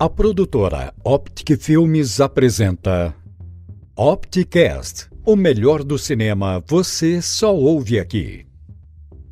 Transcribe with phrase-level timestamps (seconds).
[0.00, 3.12] A produtora Optic Filmes apresenta
[3.96, 8.46] Opticast, o melhor do cinema você só ouve aqui.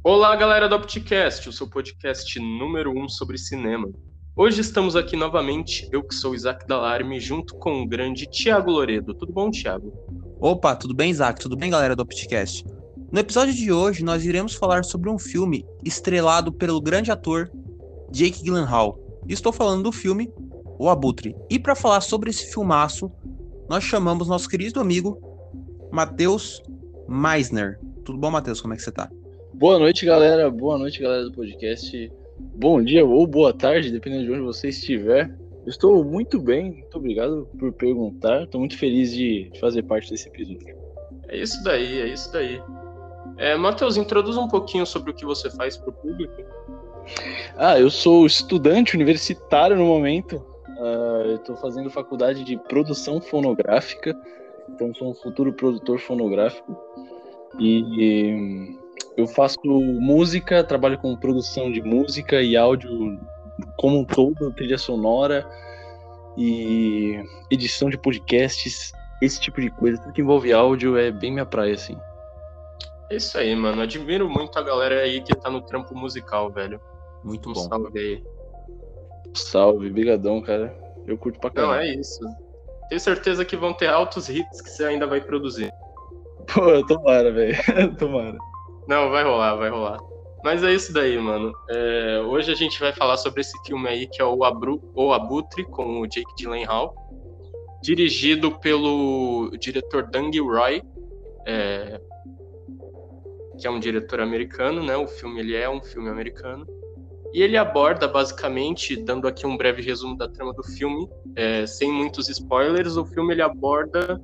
[0.02, 3.88] Olá, galera do Opticast, o seu podcast número 1 um sobre cinema.
[4.34, 9.14] Hoje estamos aqui novamente, eu que sou Isaac Dalarme, junto com o grande Tiago Loredo.
[9.14, 9.92] Tudo bom, Tiago?
[10.40, 11.40] Opa, tudo bem, Isaac?
[11.40, 12.66] Tudo bem, galera do Opticast?
[13.12, 17.52] No episódio de hoje, nós iremos falar sobre um filme estrelado pelo grande ator
[18.10, 18.98] Jake Gyllenhaal.
[19.28, 20.28] Estou falando do filme
[20.78, 21.34] O Abutre.
[21.50, 23.10] E para falar sobre esse filmaço,
[23.68, 25.20] nós chamamos nosso querido amigo
[25.90, 26.62] Matheus
[27.08, 27.78] Meisner.
[28.04, 28.60] Tudo bom, Matheus?
[28.60, 29.10] Como é que você tá?
[29.54, 30.50] Boa noite, galera.
[30.50, 32.12] Boa noite, galera do podcast.
[32.38, 35.34] Bom dia ou boa tarde, dependendo de onde você estiver.
[35.64, 38.44] Eu estou muito bem, muito obrigado por perguntar.
[38.44, 40.76] Estou muito feliz de fazer parte desse episódio.
[41.28, 42.62] É isso daí, é isso daí.
[43.38, 46.34] É, Matheus, introduz um pouquinho sobre o que você faz para o público.
[47.56, 50.44] Ah, eu sou estudante universitário no momento.
[50.78, 54.14] Uh, eu estou fazendo faculdade de produção fonográfica,
[54.68, 56.76] então sou um futuro produtor fonográfico.
[57.58, 58.78] E, e
[59.16, 63.18] eu faço música, trabalho com produção de música e áudio
[63.78, 65.48] como um todo, trilha sonora
[66.36, 67.18] e
[67.50, 69.98] edição de podcasts, esse tipo de coisa.
[69.98, 71.96] Tudo que envolve áudio é bem minha praia, assim.
[73.10, 73.80] É isso aí, mano.
[73.80, 76.80] Admiro muito a galera aí que tá no trampo musical, velho.
[77.24, 77.60] Muito Um bom.
[77.60, 78.35] salve aí.
[79.36, 80.74] Salve, brigadão, cara.
[81.06, 81.84] Eu curto pra Não, caramba.
[81.84, 82.20] é isso.
[82.88, 85.72] Tenho certeza que vão ter altos hits que você ainda vai produzir.
[86.52, 87.56] Pô, tomara, velho.
[87.98, 88.36] tomara.
[88.88, 89.98] Não, vai rolar, vai rolar.
[90.44, 91.52] Mas é isso daí, mano.
[91.68, 95.12] É, hoje a gente vai falar sobre esse filme aí que é o, Abru, o
[95.12, 96.94] Abutre, com o Jake Gyllenhaal.
[97.82, 100.82] Dirigido pelo diretor Dang Roy,
[101.46, 102.00] é,
[103.58, 104.96] que é um diretor americano, né?
[104.96, 106.66] O filme ele é um filme americano.
[107.32, 111.92] E ele aborda, basicamente, dando aqui um breve resumo da trama do filme, é, sem
[111.92, 114.20] muitos spoilers, o filme ele aborda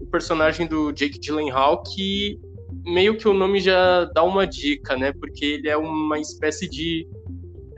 [0.00, 2.38] o personagem do Jake Gyllenhaal, que
[2.84, 5.12] meio que o nome já dá uma dica, né?
[5.12, 7.06] Porque ele é uma espécie de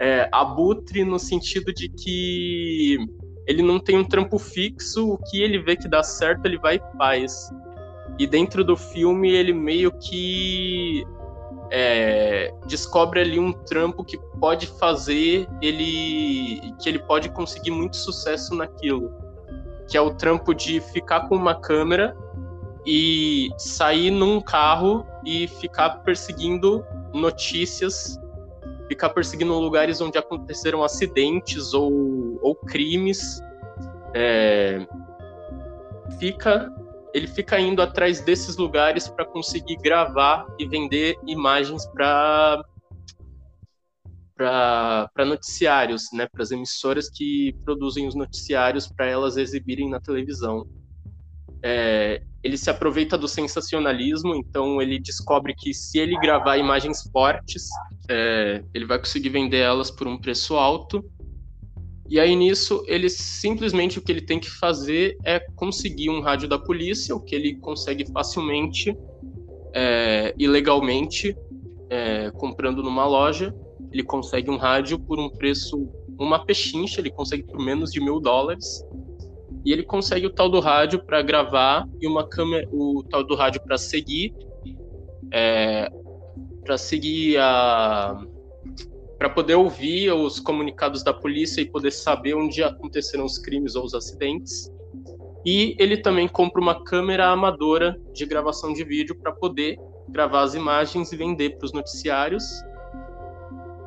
[0.00, 2.98] é, abutre no sentido de que
[3.46, 6.76] ele não tem um trampo fixo, o que ele vê que dá certo, ele vai
[6.76, 7.48] e faz.
[8.18, 11.04] E dentro do filme ele meio que
[11.70, 18.54] é, descobre ali um trampo que pode fazer ele que ele pode conseguir muito sucesso
[18.54, 19.12] naquilo,
[19.88, 22.16] que é o trampo de ficar com uma câmera
[22.86, 28.18] e sair num carro e ficar perseguindo notícias,
[28.86, 33.40] ficar perseguindo lugares onde aconteceram acidentes ou, ou crimes.
[34.14, 34.86] É,
[36.18, 36.72] fica,
[37.16, 42.62] ele fica indo atrás desses lugares para conseguir gravar e vender imagens para
[44.36, 50.68] para noticiários, né, para as emissoras que produzem os noticiários para elas exibirem na televisão.
[51.62, 57.66] É, ele se aproveita do sensacionalismo, então ele descobre que se ele gravar imagens fortes,
[58.10, 61.02] é, ele vai conseguir vender elas por um preço alto.
[62.08, 66.48] E aí nisso, ele simplesmente o que ele tem que fazer é conseguir um rádio
[66.48, 68.96] da polícia, o que ele consegue facilmente,
[69.74, 71.36] é, ilegalmente,
[71.90, 73.54] é, comprando numa loja.
[73.90, 78.20] Ele consegue um rádio por um preço, uma pechincha, ele consegue por menos de mil
[78.20, 78.84] dólares
[79.64, 83.34] e ele consegue o tal do rádio para gravar e uma câmera, o tal do
[83.34, 84.32] rádio para seguir,
[85.32, 85.90] é,
[86.64, 88.16] para seguir a,
[89.26, 93.84] para poder ouvir os comunicados da polícia e poder saber onde aconteceram os crimes ou
[93.84, 94.72] os acidentes.
[95.44, 100.54] E ele também compra uma câmera amadora de gravação de vídeo para poder gravar as
[100.54, 102.44] imagens e vender para os noticiários.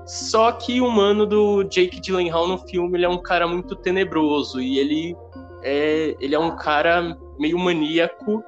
[0.06, 4.60] Só que o mano do Jake Gyllenhaal no filme ele é um cara muito tenebroso
[4.60, 5.16] e ele
[5.64, 8.44] é, ele é um cara meio maníaco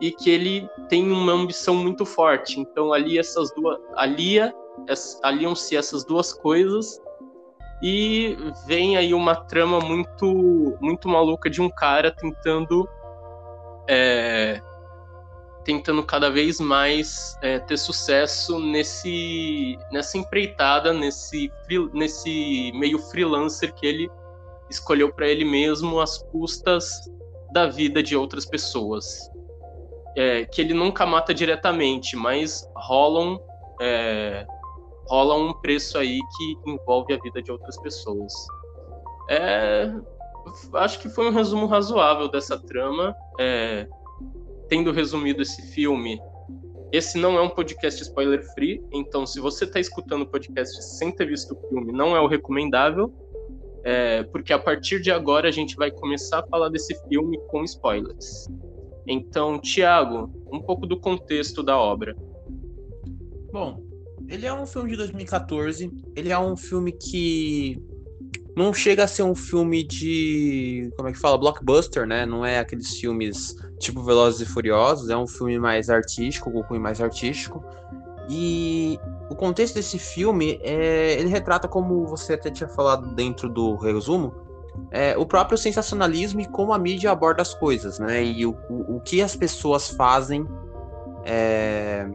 [0.00, 2.58] e que ele tem uma ambição muito forte.
[2.58, 4.54] Então ali essas duas alia
[5.22, 7.00] aliam-se essas duas coisas
[7.82, 8.36] e
[8.66, 12.88] vem aí uma trama muito muito maluca de um cara tentando
[13.88, 14.60] é,
[15.64, 21.50] tentando cada vez mais é, ter sucesso nesse nessa empreitada nesse
[21.92, 24.10] nesse meio freelancer que ele
[24.70, 27.10] escolheu para ele mesmo às custas
[27.52, 29.30] da vida de outras pessoas.
[30.16, 33.40] É, que ele nunca mata diretamente, mas rolam,
[33.80, 34.46] é,
[35.06, 38.32] rola um preço aí que envolve a vida de outras pessoas.
[39.28, 39.92] É,
[40.74, 43.14] acho que foi um resumo razoável dessa trama.
[43.38, 43.86] É,
[44.68, 46.18] tendo resumido esse filme,
[46.90, 51.12] esse não é um podcast spoiler free, então se você está escutando o podcast sem
[51.12, 53.12] ter visto o filme, não é o recomendável.
[53.84, 57.62] é, porque a partir de agora a gente vai começar a falar desse filme com
[57.64, 58.48] spoilers.
[59.06, 62.16] Então, Tiago, um pouco do contexto da obra.
[63.52, 63.82] Bom,
[64.28, 65.90] ele é um filme de 2014.
[66.14, 67.80] Ele é um filme que
[68.56, 70.90] não chega a ser um filme de.
[70.96, 71.36] Como é que fala?
[71.36, 72.24] Blockbuster, né?
[72.24, 75.10] Não é aqueles filmes tipo Velozes e Furiosos.
[75.10, 77.64] É um filme mais artístico, com cunho mais artístico.
[78.28, 78.98] E
[79.28, 81.14] o contexto desse filme é.
[81.18, 84.32] Ele retrata, como você até tinha falado dentro do resumo,
[84.90, 88.22] é, o próprio sensacionalismo e como a mídia aborda as coisas, né?
[88.24, 90.46] E o, o, o que as pessoas fazem
[91.24, 92.06] é,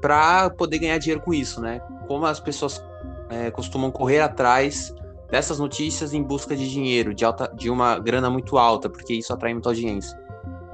[0.00, 1.80] para poder ganhar dinheiro com isso, né?
[2.06, 2.82] Como as pessoas
[3.28, 4.94] é, costumam correr atrás
[5.30, 9.32] dessas notícias em busca de dinheiro, de, alta, de uma grana muito alta, porque isso
[9.32, 10.18] atrai muita audiência.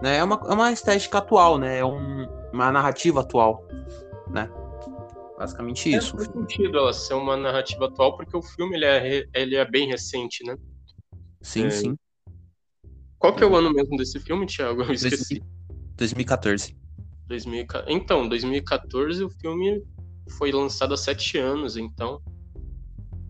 [0.02, 0.18] Né?
[0.18, 1.78] É, uma, é uma estética atual, né?
[1.78, 3.66] É um, uma narrativa atual,
[4.30, 4.50] né?
[5.38, 6.16] Basicamente é, isso.
[6.16, 9.86] Faz sentido ela ser uma narrativa atual, porque o filme ele é, ele é bem
[9.86, 10.56] recente, né?
[11.42, 11.70] Sim, é...
[11.70, 11.96] sim.
[13.18, 14.82] Qual que é o ano mesmo desse filme, Thiago?
[14.82, 15.42] Eu esqueci.
[15.96, 16.76] 2014.
[17.28, 19.82] 2000, então, 2014 o filme
[20.38, 22.20] foi lançado há sete anos, então.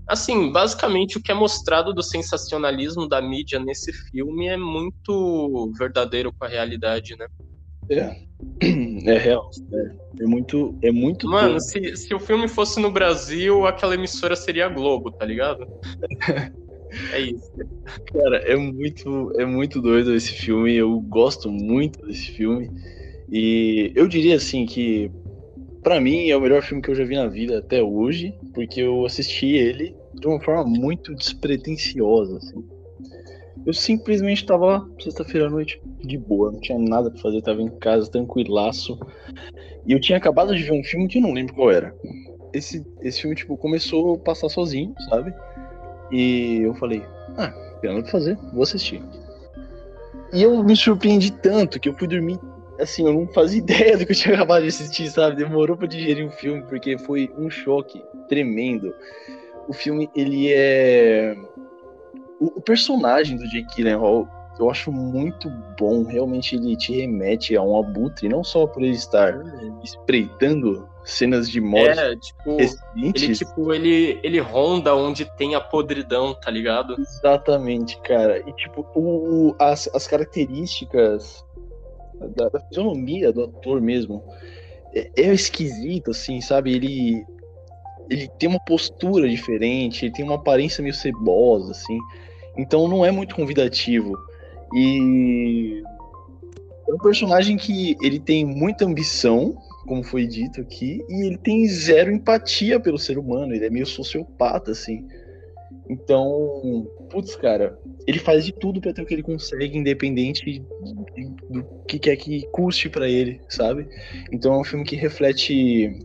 [0.08, 6.32] Assim, basicamente o que é mostrado do sensacionalismo da mídia nesse filme é muito verdadeiro
[6.32, 7.26] com a realidade, né?
[7.90, 8.16] É,
[9.10, 9.50] é real.
[9.72, 11.28] É, é muito, é muito.
[11.28, 15.66] Mano, se, se o filme fosse no Brasil, aquela emissora seria a Globo, tá ligado?
[17.12, 17.52] é isso.
[18.12, 20.74] Cara, é muito, é muito doido esse filme.
[20.74, 22.70] Eu gosto muito desse filme.
[23.28, 25.10] E eu diria assim que
[25.82, 28.80] para mim é o melhor filme que eu já vi na vida até hoje, porque
[28.80, 32.64] eu assisti ele de uma forma muito despretensiosa, assim.
[33.64, 37.62] Eu simplesmente tava lá, sexta-feira à noite, de boa, não tinha nada pra fazer, tava
[37.62, 38.98] em casa, tranquilaço.
[39.84, 41.94] E eu tinha acabado de ver um filme que eu não lembro qual era.
[42.52, 45.34] Esse, esse filme, tipo, começou a passar sozinho, sabe?
[46.12, 47.02] E eu falei,
[47.36, 49.02] ah, tem nada pra fazer, vou assistir.
[50.32, 52.38] E eu me surpreendi tanto que eu fui dormir
[52.80, 55.36] assim, eu não fazia ideia do que eu tinha acabado de assistir, sabe?
[55.36, 58.94] Demorou para digerir o filme, porque foi um choque tremendo.
[59.68, 61.36] O filme, ele é.
[62.40, 64.28] O, o personagem do Jake Gyllenhaal,
[64.58, 66.04] eu acho muito bom.
[66.04, 69.34] Realmente, ele te remete a um abutre, não só por ele estar
[69.82, 71.98] espreitando cenas de morte.
[71.98, 72.56] É, tipo,
[72.96, 76.96] ele, tipo, ele, ele ronda onde tem a podridão, tá ligado?
[76.98, 78.38] Exatamente, cara.
[78.46, 81.45] E, tipo, o, as, as características
[82.34, 84.22] da, da fisionomia do ator mesmo.
[84.94, 86.74] É, é, esquisito, assim, sabe?
[86.74, 87.24] Ele,
[88.08, 91.98] ele tem uma postura diferente, ele tem uma aparência meio cebosa, assim.
[92.56, 94.16] Então não é muito convidativo.
[94.74, 95.82] E
[96.88, 101.66] é um personagem que ele tem muita ambição, como foi dito aqui, e ele tem
[101.68, 103.54] zero empatia pelo ser humano.
[103.54, 105.06] Ele é meio sociopata, assim.
[105.88, 110.62] Então, putz, cara, ele faz de tudo para ter o que ele consegue, independente
[111.50, 113.86] do que quer que custe para ele, sabe?
[114.32, 115.98] Então é um filme que reflete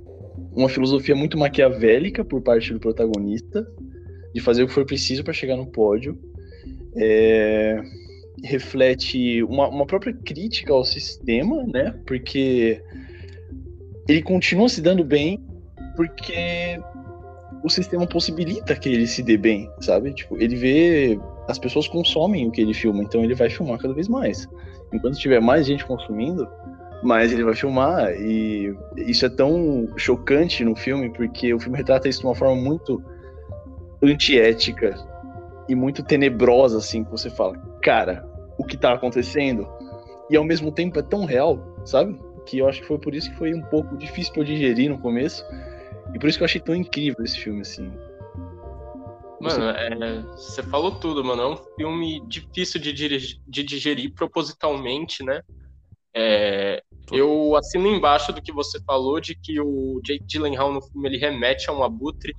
[0.53, 3.67] uma filosofia muito maquiavélica por parte do protagonista,
[4.33, 6.17] de fazer o que for preciso para chegar no pódio.
[6.95, 7.81] É...
[8.43, 11.93] reflete uma, uma própria crítica ao sistema, né?
[12.05, 12.81] Porque
[14.07, 15.39] ele continua se dando bem
[15.95, 16.79] porque
[17.63, 20.13] o sistema possibilita que ele se dê bem, sabe?
[20.13, 23.93] Tipo, ele vê as pessoas consomem o que ele filma, então ele vai filmar cada
[23.93, 24.47] vez mais.
[24.93, 26.47] Enquanto tiver mais gente consumindo,
[27.03, 32.07] mais ele vai filmar e isso é tão chocante no filme porque o filme retrata
[32.07, 33.03] isso de uma forma muito
[34.03, 34.95] antiética
[35.67, 38.27] e muito tenebrosa assim, que você fala, cara,
[38.57, 39.67] o que tá acontecendo?
[40.29, 42.19] E ao mesmo tempo é tão real, sabe?
[42.45, 44.89] Que eu acho que foi por isso que foi um pouco difícil para eu digerir
[44.89, 45.43] no começo
[46.13, 47.91] e por isso que eu achei tão incrível esse filme, assim.
[49.41, 51.41] Mano, é, você falou tudo, mano.
[51.41, 55.41] É um filme difícil de, de digerir propositalmente, né?
[56.13, 61.09] É, eu assino embaixo do que você falou de que o Jake Gyllenhaal no filme
[61.09, 62.35] ele remete a um abutre.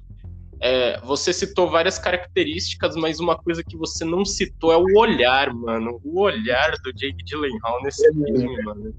[0.60, 5.52] É, você citou várias características, mas uma coisa que você não citou é o olhar,
[5.52, 6.00] mano.
[6.04, 8.94] O olhar do Jake Gyllenhaal nesse é, filme, mano.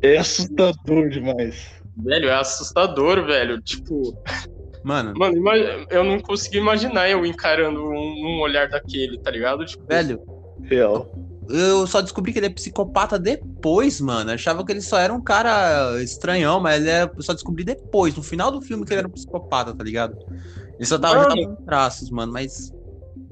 [0.00, 1.82] É assustador demais.
[1.96, 3.60] Velho, é assustador, velho.
[3.60, 4.16] Tipo.
[4.82, 5.14] Mano.
[5.16, 5.36] Mano,
[5.90, 9.64] eu não consegui imaginar eu encarando um, um olhar daquele, tá ligado?
[9.64, 10.20] Tipo, velho.
[10.62, 11.10] Real.
[11.48, 14.30] Eu só descobri que ele é psicopata depois, mano.
[14.30, 17.04] Eu achava que ele só era um cara estranhão, mas ele é...
[17.04, 20.16] eu só descobri depois, no final do filme, que ele era um psicopata, tá ligado?
[20.74, 22.72] Ele só tava, mano, tava traços, mano, mas.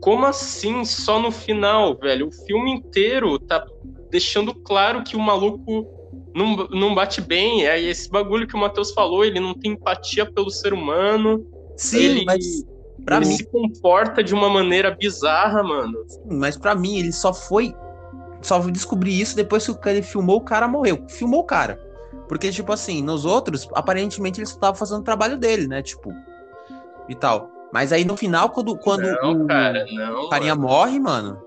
[0.00, 0.84] Como assim?
[0.84, 2.28] Só no final, velho?
[2.28, 3.64] O filme inteiro tá
[4.10, 6.01] deixando claro que o maluco
[6.34, 7.66] não, não bate bem.
[7.66, 11.44] É esse bagulho que o Matheus falou, ele não tem empatia pelo ser humano.
[11.76, 12.24] Sim, ele...
[12.24, 12.44] mas
[13.04, 15.98] Pra ele mim, se comporta de uma maneira bizarra, mano.
[16.30, 17.74] mas pra mim, ele só foi.
[18.40, 21.04] Só descobri isso depois que o cara- ele filmou, o cara morreu.
[21.08, 21.80] Filmou o cara.
[22.28, 25.82] Porque, tipo assim, nos outros, aparentemente ele só tava fazendo o trabalho dele, né?
[25.82, 26.12] Tipo.
[27.08, 27.50] E tal.
[27.72, 30.28] Mas aí no final, quando, quando não, o cara, não.
[30.28, 30.68] carinha mano.
[30.68, 31.38] morre, mano.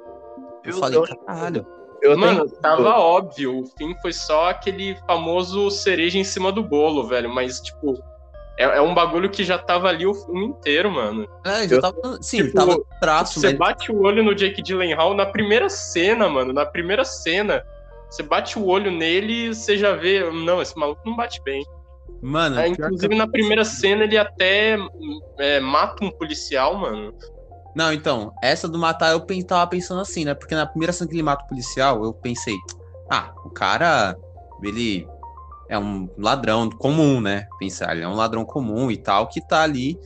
[0.63, 1.65] Eu, Eu- falei, eu- caralho.
[2.11, 3.59] Eu Mano, tenho- tava óbvio.
[3.61, 7.29] O fim foi só aquele famoso cereja em cima do bolo, velho.
[7.29, 7.93] Mas, tipo,
[8.57, 11.27] é, é um bagulho que já tava ali o filme inteiro, mano.
[11.45, 12.17] É, já Eu- tava.
[12.21, 13.57] Sim, tipo, tava no traço, Você mas.
[13.57, 16.53] bate o olho no Jake Gyllenhaal na primeira cena, mano.
[16.53, 17.63] Na primeira cena.
[18.09, 20.23] Você bate o olho nele e você já vê.
[20.31, 21.65] Não, esse maluco não bate bem.
[22.21, 24.77] Mano, É, inclusive, na primeira cena, ele até
[25.37, 27.13] é, mata um policial, mano.
[27.75, 30.33] Não, então, essa do matar eu tava pensando assim, né?
[30.33, 32.55] Porque na primeira cena que ele mata o policial, eu pensei,
[33.09, 34.17] ah, o cara,
[34.63, 35.05] ele
[35.67, 37.47] é um ladrão comum, né?
[37.59, 39.99] Pensar, ele é um ladrão comum e tal, que tá ali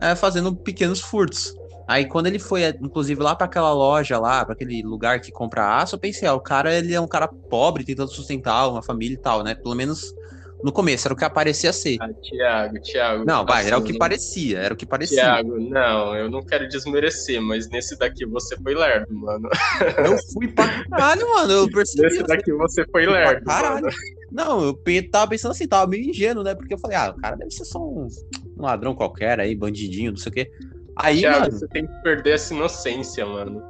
[0.00, 1.54] é, fazendo pequenos furtos.
[1.86, 5.76] Aí quando ele foi, inclusive, lá pra aquela loja lá, pra aquele lugar que compra
[5.76, 9.14] aço, eu pensei, ah, o cara, ele é um cara pobre, tentando sustentar uma família
[9.14, 9.54] e tal, né?
[9.54, 10.14] Pelo menos
[10.62, 11.96] no começo, era o que aparecia ser.
[12.00, 13.24] Ah, Tiago, Tiago.
[13.24, 15.20] Não, vai, era o assim, que parecia, era o que parecia.
[15.20, 19.48] Tiago, não, eu não quero desmerecer, mas nesse daqui você foi lerdo, mano.
[20.04, 22.02] Eu fui pra caralho, mano, eu percebi.
[22.02, 23.44] Nesse daqui você foi lerdo.
[23.44, 23.82] Caralho.
[23.82, 23.96] mano.
[24.30, 26.54] Não, eu tava pensando assim, tava meio ingênuo, né?
[26.54, 28.08] Porque eu falei, ah, o cara deve ser só um,
[28.56, 30.50] um ladrão qualquer aí, bandidinho, não sei o quê.
[30.96, 33.62] Aí, Tiago, mano, você tem que perder essa inocência, mano.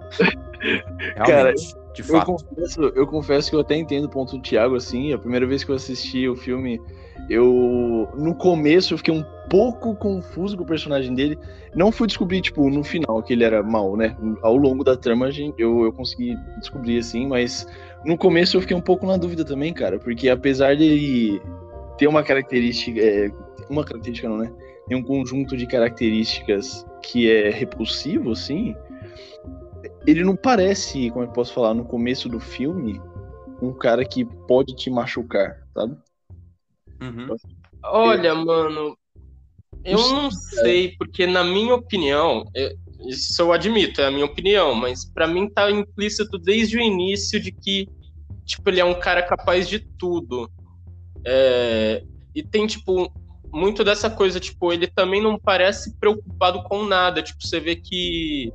[1.16, 2.26] realmente, de Eu fato.
[2.26, 5.12] confesso, eu confesso que eu até entendo o ponto do Thiago, assim.
[5.12, 6.80] A primeira vez que eu assisti o filme,
[7.28, 8.08] eu.
[8.16, 11.38] No começo eu fiquei um pouco confuso com o personagem dele.
[11.74, 14.16] Não fui descobrir, tipo, no final que ele era mal, né?
[14.42, 17.66] Ao longo da trama gente, eu, eu consegui descobrir, assim, mas
[18.04, 19.98] no começo eu fiquei um pouco na dúvida também, cara.
[19.98, 21.40] Porque apesar dele
[21.98, 23.00] ter uma característica.
[23.00, 23.30] é,
[23.68, 24.50] uma característica não, né?
[24.88, 28.74] Tem um conjunto de características que é repulsivo, assim
[30.06, 33.00] ele não parece, como é eu posso falar, no começo do filme,
[33.60, 35.96] um cara que pode te machucar, sabe?
[37.00, 37.36] Uhum.
[37.84, 38.96] Olha, mano,
[39.84, 42.76] eu Não não sei, porque na minha opinião, eu-
[43.08, 47.40] isso eu admito, é a minha opinião, mas pra mim tá implícito desde o início
[47.40, 47.88] de que,
[48.44, 50.48] tipo, ele é um cara capaz de tudo.
[51.26, 52.02] É,
[52.34, 53.12] e tem, tipo,
[53.52, 57.22] muito dessa coisa, tipo, ele também não parece preocupado com nada.
[57.22, 58.52] Tipo, você vê que.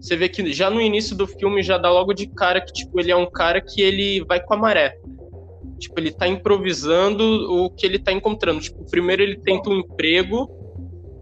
[0.00, 3.00] Você vê que já no início do filme já dá logo de cara que, tipo,
[3.00, 4.98] ele é um cara que ele vai com a maré.
[5.78, 7.22] Tipo, ele tá improvisando
[7.52, 8.60] o que ele tá encontrando.
[8.60, 10.48] Tipo, primeiro ele tenta um emprego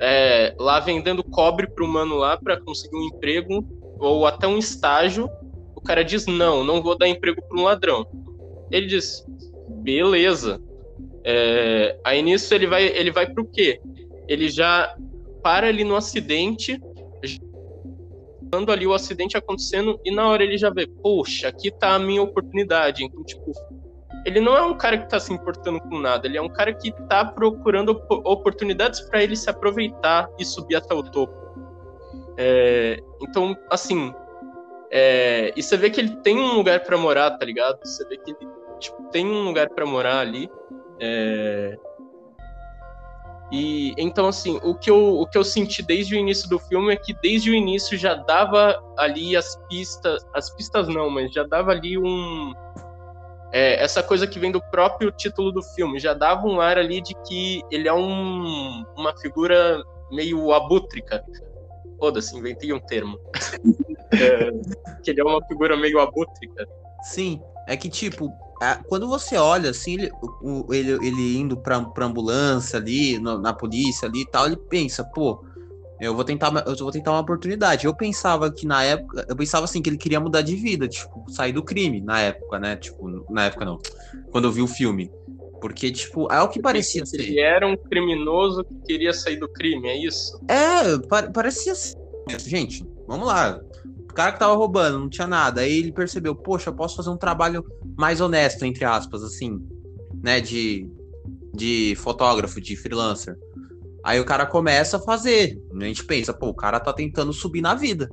[0.01, 3.67] é, lá vendendo cobre pro mano lá pra conseguir um emprego
[3.99, 5.29] ou até um estágio.
[5.75, 8.07] O cara diz: Não, não vou dar emprego pra um ladrão.
[8.71, 9.25] Ele diz:
[9.69, 10.61] Beleza.
[11.25, 13.81] É, aí nisso ele vai, ele vai pro quê?
[14.29, 14.95] Ele já
[15.43, 16.81] para ali no acidente,
[18.51, 21.99] quando ali o acidente acontecendo, e na hora ele já vê, poxa, aqui tá a
[21.99, 23.05] minha oportunidade.
[23.05, 23.53] Então, tipo,
[24.25, 26.73] ele não é um cara que tá se importando com nada, ele é um cara
[26.73, 31.35] que tá procurando op- oportunidades para ele se aproveitar e subir até o topo.
[32.37, 34.13] É, então, assim,
[34.91, 37.79] é, e você vê que ele tem um lugar para morar, tá ligado?
[37.85, 38.49] Você vê que ele
[38.79, 40.49] tipo, tem um lugar para morar ali.
[41.01, 41.77] é,
[43.53, 46.93] e então, assim, o que, eu, o que eu senti desde o início do filme
[46.93, 50.25] é que desde o início já dava ali as pistas.
[50.35, 52.53] As pistas não, mas já dava ali um.
[53.53, 57.01] é, essa coisa que vem do próprio título do filme, já dava um ar ali
[57.01, 61.23] de que ele é um, uma figura meio abútrica.
[61.99, 63.19] Foda-se, inventei um termo.
[64.13, 64.51] É,
[65.03, 66.67] que ele é uma figura meio abútrica.
[67.03, 68.33] Sim, é que tipo,
[68.87, 70.11] quando você olha assim, ele,
[70.43, 74.57] o- ele, ele indo pra, pra ambulância ali, na, na polícia ali e tal, ele
[74.57, 75.45] pensa, pô,
[76.01, 77.87] eu vou tentar, uma- eu vou tentar uma oportunidade.
[77.87, 81.25] Eu pensava que na época, eu pensava assim que ele queria mudar de vida, tipo,
[81.31, 82.77] sair do crime na época, né?
[82.77, 83.79] Tipo, na época não.
[84.31, 85.11] Quando eu vi o filme.
[85.61, 87.39] Porque, tipo, é o que parecia Ele ser.
[87.39, 90.39] era um criminoso que queria sair do crime, é isso?
[90.49, 91.95] É, pa- parecia ser.
[92.45, 93.59] Gente, vamos lá.
[94.15, 95.63] O cara que tava roubando, não tinha nada.
[95.63, 97.65] Aí ele percebeu, poxa, eu posso fazer um trabalho
[97.99, 99.61] mais honesto, entre aspas, assim,
[100.23, 100.41] né?
[100.41, 100.89] De,
[101.53, 103.37] de fotógrafo, de freelancer.
[104.05, 105.61] Aí o cara começa a fazer.
[105.75, 108.09] A gente pensa, pô, o cara tá tentando subir na vida.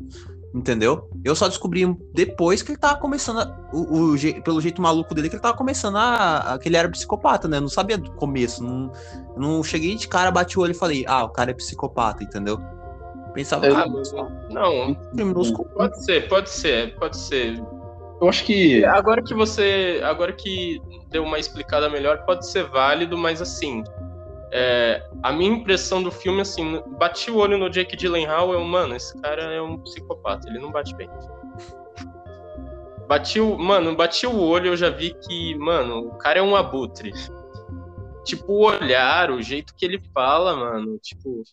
[0.56, 1.08] Entendeu?
[1.24, 3.42] Eu só descobri depois que ele tava começando.
[3.42, 6.58] A, o, o pelo jeito maluco dele, que ele tava começando a, a.
[6.58, 7.58] que ele era psicopata, né?
[7.58, 8.64] Eu não sabia do começo.
[8.64, 8.92] Não,
[9.38, 12.60] não cheguei de cara, bati o olho e falei, ah, o cara é psicopata, entendeu?
[13.34, 13.86] Pensava, Eu- ah,
[14.50, 14.94] não,
[15.54, 17.58] com- pode ser, pode ser, pode ser.
[18.22, 18.84] Eu acho que.
[18.86, 20.02] Agora que você.
[20.04, 23.84] Agora que deu uma explicada melhor, pode ser válido, mas assim.
[24.54, 28.94] É, a minha impressão do filme, assim, bati o olho no Jake Gyllenhaal, eu, mano,
[28.94, 31.10] esse cara é um psicopata, ele não bate bem.
[33.08, 36.56] Bati o, mano, bati o olho, eu já vi que, mano, o cara é um
[36.56, 37.12] abutre.
[38.26, 41.44] Tipo, o olhar, o jeito que ele fala, mano, tipo,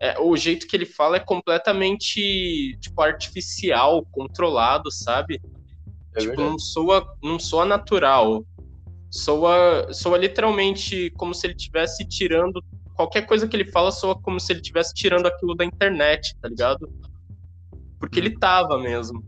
[0.00, 5.40] é, o jeito que ele fala é completamente, tipo, artificial, controlado, sabe?
[6.14, 8.44] É tipo, não soa, não soa natural
[9.10, 12.62] soa, soa literalmente como se ele estivesse tirando.
[12.94, 16.48] Qualquer coisa que ele fala soa como se ele estivesse tirando aquilo da internet, tá
[16.48, 16.90] ligado?
[17.98, 19.24] Porque ele tava mesmo.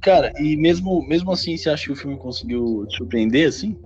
[0.00, 3.76] Cara, e mesmo, mesmo assim, você acha que o filme conseguiu te surpreender, assim?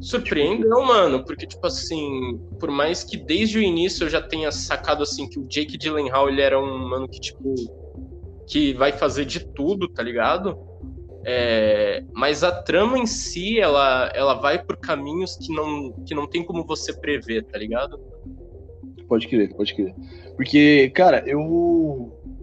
[0.00, 5.02] Surpreendeu, mano, porque, tipo assim, por mais que desde o início eu já tenha sacado,
[5.02, 7.54] assim, que o Jake Gyllenhaal, ele era um mano que, tipo,
[8.46, 10.56] que vai fazer de tudo, tá ligado?
[11.24, 16.26] É, mas a trama em si, ela, ela vai por caminhos que não, que não
[16.26, 17.98] tem como você prever, tá ligado?
[19.08, 19.94] Pode crer, pode crer.
[20.36, 21.40] Porque, cara, eu.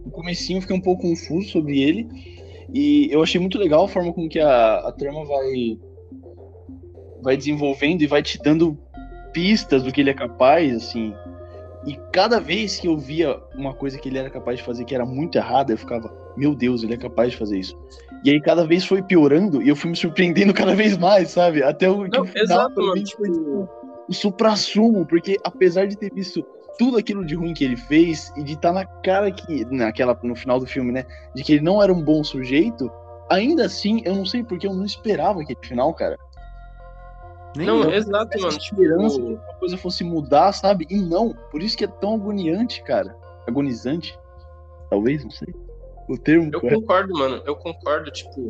[0.04, 2.08] No comecinho eu fiquei um pouco confuso sobre ele.
[2.74, 5.78] E eu achei muito legal a forma com que a, a trama vai.
[7.26, 8.78] Vai desenvolvendo e vai te dando
[9.34, 11.14] pistas do que ele é capaz, assim.
[11.86, 14.96] E cada vez que eu via uma coisa que ele era capaz de fazer que
[14.96, 17.76] era muito errada, eu ficava, meu Deus, ele é capaz de fazer isso.
[18.24, 21.64] E aí cada vez foi piorando e eu fui me surpreendendo cada vez mais, sabe?
[21.64, 23.70] Até o, Não, que exato, tipo, tipo,
[24.08, 26.46] o supra-sumo, porque apesar de ter visto
[26.78, 30.18] tudo aquilo de ruim que ele fez e de estar tá na cara que naquela
[30.24, 31.06] no final do filme, né,
[31.36, 32.92] de que ele não era um bom sujeito,
[33.30, 36.18] ainda assim, eu não sei porque eu não esperava aquele final, cara.
[37.56, 38.58] Nem não, eu, exato, mano.
[38.58, 39.38] esperança tipo...
[39.38, 40.86] que a coisa fosse mudar, sabe?
[40.90, 43.16] E não, por isso que é tão agoniante, cara.
[43.48, 44.18] Agonizante,
[44.90, 45.54] talvez, não sei
[46.08, 46.50] o termo.
[46.54, 46.82] Eu correto.
[46.82, 47.42] concordo, mano.
[47.46, 48.50] Eu concordo, tipo.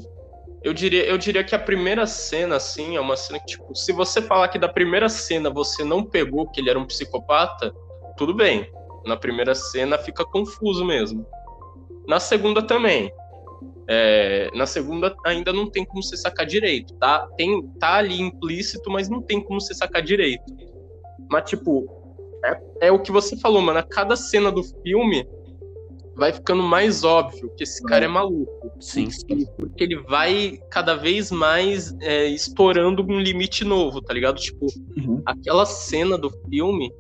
[0.64, 3.92] Eu diria, eu diria que a primeira cena, assim, é uma cena que, tipo, se
[3.92, 7.72] você falar que da primeira cena você não pegou que ele era um psicopata,
[8.18, 8.72] tudo bem.
[9.06, 11.26] Na primeira cena fica confuso mesmo.
[12.08, 13.14] Na segunda também.
[13.88, 17.28] É, na segunda ainda não tem como você sacar direito, tá?
[17.38, 20.44] Tem, tá ali implícito, mas não tem como você sacar direito.
[21.30, 21.88] Mas, tipo,
[22.44, 23.80] é, é o que você falou, mano.
[23.80, 25.28] A cada cena do filme
[26.16, 28.72] vai ficando mais óbvio que esse cara é maluco.
[28.80, 29.10] Sim.
[29.58, 34.40] Porque ele vai cada vez mais é, estourando um limite novo, tá ligado?
[34.40, 34.66] Tipo,
[34.98, 35.22] uhum.
[35.26, 36.92] aquela cena do filme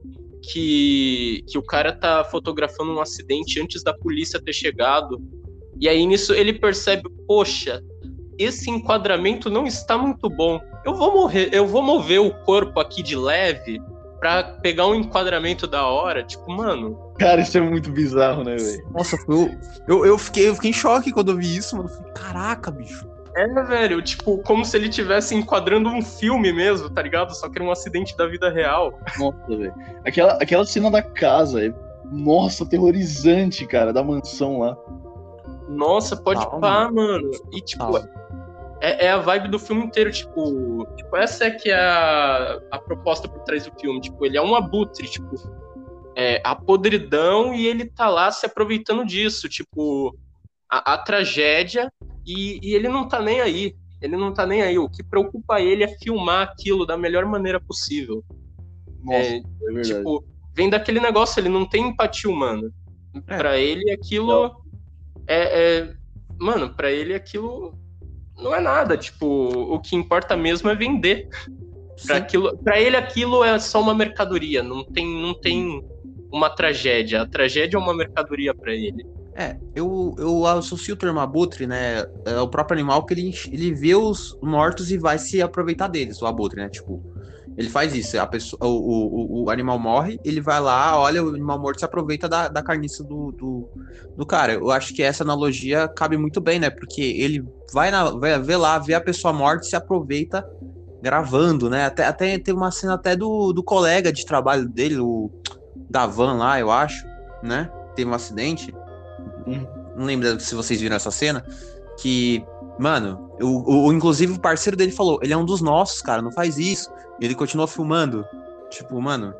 [0.41, 5.21] que, que o cara tá fotografando um acidente antes da polícia ter chegado.
[5.79, 7.81] E aí nisso ele percebe, poxa,
[8.37, 10.59] esse enquadramento não está muito bom.
[10.85, 13.81] Eu vou morrer, eu vou mover o corpo aqui de leve
[14.19, 16.97] pra pegar um enquadramento da hora, tipo, mano.
[17.19, 18.87] Cara, isso é muito bizarro, né, velho?
[18.91, 19.55] Nossa, eu,
[19.87, 21.89] eu, eu, fiquei, eu fiquei em choque quando eu vi isso, mano.
[21.89, 23.07] falei, caraca, bicho.
[23.35, 27.35] É, velho, tipo, como se ele estivesse enquadrando um filme mesmo, tá ligado?
[27.35, 28.97] Só que era um acidente da vida real.
[29.19, 29.73] Nossa, velho.
[30.05, 31.73] Aquela, aquela cena da casa é,
[32.11, 34.77] nossa, aterrorizante, cara, da mansão lá.
[35.67, 37.31] Nossa, pode pá, mano.
[37.51, 37.97] E, tipo,
[38.81, 42.79] é, é, a vibe do filme inteiro, tipo, tipo essa é que é a, a
[42.79, 45.35] proposta por trás do filme, tipo, ele é um abutre, tipo,
[46.15, 50.15] é, a podridão e ele tá lá se aproveitando disso, tipo,
[50.69, 51.91] a, a tragédia
[52.25, 55.59] e, e, ele não tá nem aí, ele não tá nem aí, o que preocupa
[55.59, 58.23] ele é filmar aquilo da melhor maneira possível.
[59.03, 60.23] Nossa, é, é tipo,
[60.53, 62.71] vem daquele negócio, ele não tem empatia humana.
[63.27, 63.37] É.
[63.37, 64.61] Para ele aquilo
[65.27, 65.93] é, é,
[66.37, 67.77] mano, para ele aquilo
[68.37, 68.97] não é nada.
[68.97, 71.29] Tipo, o que importa mesmo é vender.
[72.05, 75.81] Para aquilo, para ele aquilo é só uma mercadoria, não tem, não tem
[76.31, 77.21] uma tragédia.
[77.21, 79.05] A tragédia é uma mercadoria para ele.
[79.33, 82.05] É, eu, eu associo o termo abutre, né?
[82.25, 86.21] É o próprio animal que ele, ele vê os mortos e vai se aproveitar deles,
[86.21, 86.69] o abutre, né?
[86.69, 87.03] Tipo,
[87.57, 91.29] ele faz isso, a pessoa, o, o, o animal morre, ele vai lá, olha, o
[91.29, 93.69] animal morto se aproveita da, da carniça do, do,
[94.15, 94.53] do cara.
[94.53, 96.69] Eu acho que essa analogia cabe muito bem, né?
[96.69, 100.45] Porque ele vai, na, vai ver lá, vê a pessoa morta e se aproveita
[101.01, 101.85] gravando, né?
[101.85, 105.31] Até, até tem uma cena até do, do colega de trabalho dele, o
[105.89, 107.05] da van lá, eu acho,
[107.41, 107.69] né?
[107.95, 108.73] Teve um acidente.
[109.47, 109.65] Hum,
[109.95, 111.45] não lembro se vocês viram essa cena.
[112.01, 112.43] Que,
[112.77, 116.31] mano, o, o, inclusive o parceiro dele falou: ele é um dos nossos, cara, não
[116.31, 116.91] faz isso.
[117.19, 118.25] E ele continua filmando.
[118.69, 119.33] Tipo, mano,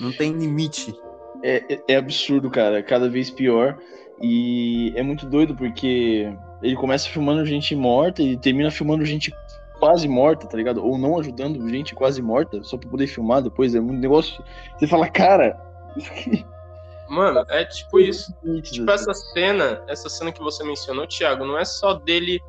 [0.00, 0.94] não tem limite.
[1.42, 2.82] É, é, é, absurdo, cara.
[2.82, 3.78] Cada vez pior.
[4.22, 9.32] E é muito doido porque ele começa filmando gente morta e termina filmando gente
[9.78, 10.84] quase morta, tá ligado?
[10.84, 13.74] Ou não ajudando gente quase morta, só pra poder filmar depois.
[13.74, 14.42] É um negócio.
[14.78, 15.60] Você fala, cara.
[17.08, 18.32] Mano, é tipo isso.
[18.62, 22.40] Tipo, essa cena, essa cena que você mencionou, Thiago, não é só dele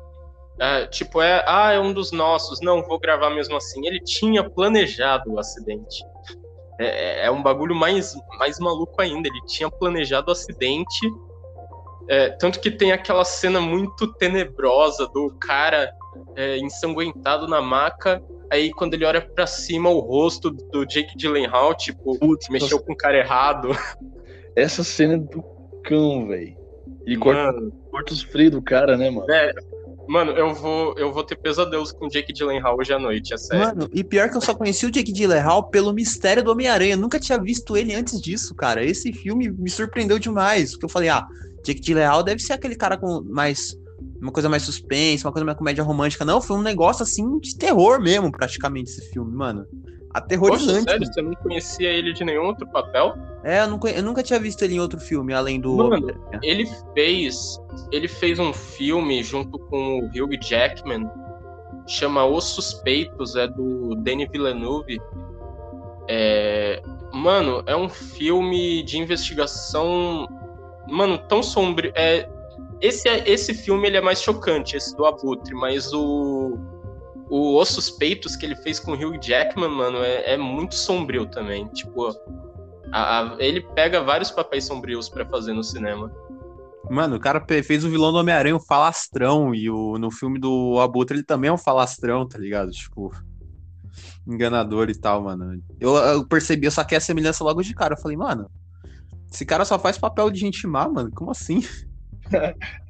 [0.58, 3.86] É, tipo, é, ah, é um dos nossos, não, vou gravar mesmo assim.
[3.86, 6.02] Ele tinha planejado o acidente.
[6.78, 6.86] É,
[7.22, 9.28] é, é um bagulho mais, mais maluco ainda.
[9.28, 11.06] Ele tinha planejado o acidente.
[12.08, 15.92] É, tanto que tem aquela cena muito tenebrosa do cara
[16.36, 18.22] é, ensanguentado na maca.
[18.50, 22.92] Aí quando ele olha para cima, o rosto do Jake Gyllenhaal, tipo, Putz, mexeu com
[22.92, 23.70] o cara errado.
[24.56, 25.44] Essa cena é do
[25.84, 26.56] cão, velho.
[27.04, 27.52] Ele corta,
[27.90, 29.30] corta os freios do cara, né, mano?
[29.30, 29.52] É,
[30.08, 33.36] Mano, eu vou, eu vou ter pesadelos com o Jake Gyllenhaal hoje à noite, é
[33.36, 33.66] sério.
[33.66, 36.94] Mano, e pior que eu só conheci o Jake Gyllenhaal pelo mistério do Homem-Aranha.
[36.94, 38.84] Eu nunca tinha visto ele antes disso, cara.
[38.84, 40.72] Esse filme me surpreendeu demais.
[40.72, 41.26] Porque eu falei, ah,
[41.64, 43.76] Jake Gyllenhaal deve ser aquele cara com mais.
[44.20, 46.24] Uma coisa mais suspense, uma coisa mais comédia romântica.
[46.24, 49.66] Não, foi um negócio assim de terror mesmo, praticamente, esse filme, mano
[50.16, 50.84] aterrorizante.
[50.84, 51.06] Poxa, sério?
[51.06, 53.14] Você não conhecia ele de nenhum outro papel?
[53.44, 55.76] É, eu, nunca, eu nunca tinha visto ele em outro filme, além do.
[55.76, 56.08] Mano,
[56.42, 57.60] ele fez.
[57.92, 61.08] Ele fez um filme junto com o Hugh Jackman.
[61.86, 65.00] Chama Os Suspeitos, é do Denis Villeneuve.
[66.08, 70.26] É, mano, é um filme de investigação.
[70.88, 71.92] Mano, tão sombrio.
[71.94, 72.28] É,
[72.80, 76.58] esse, é, esse filme ele é mais chocante, esse do Abutre, mas o
[77.28, 81.26] o Os Suspeitos que ele fez com o Hugh Jackman, mano, é, é muito sombrio
[81.26, 81.66] também.
[81.68, 82.08] Tipo,
[82.92, 86.12] a, a, ele pega vários papéis sombrios para fazer no cinema.
[86.88, 90.78] Mano, o cara fez o vilão do Homem-Aranha um falastrão, e o, no filme do
[90.80, 92.70] Abutre ele também é um falastrão, tá ligado?
[92.70, 93.12] Tipo,
[94.26, 95.60] enganador e tal, mano.
[95.80, 97.94] Eu, eu percebi, eu saquei a semelhança logo de cara.
[97.94, 98.48] Eu falei, mano,
[99.32, 101.60] esse cara só faz papel de gente má, mano, como assim?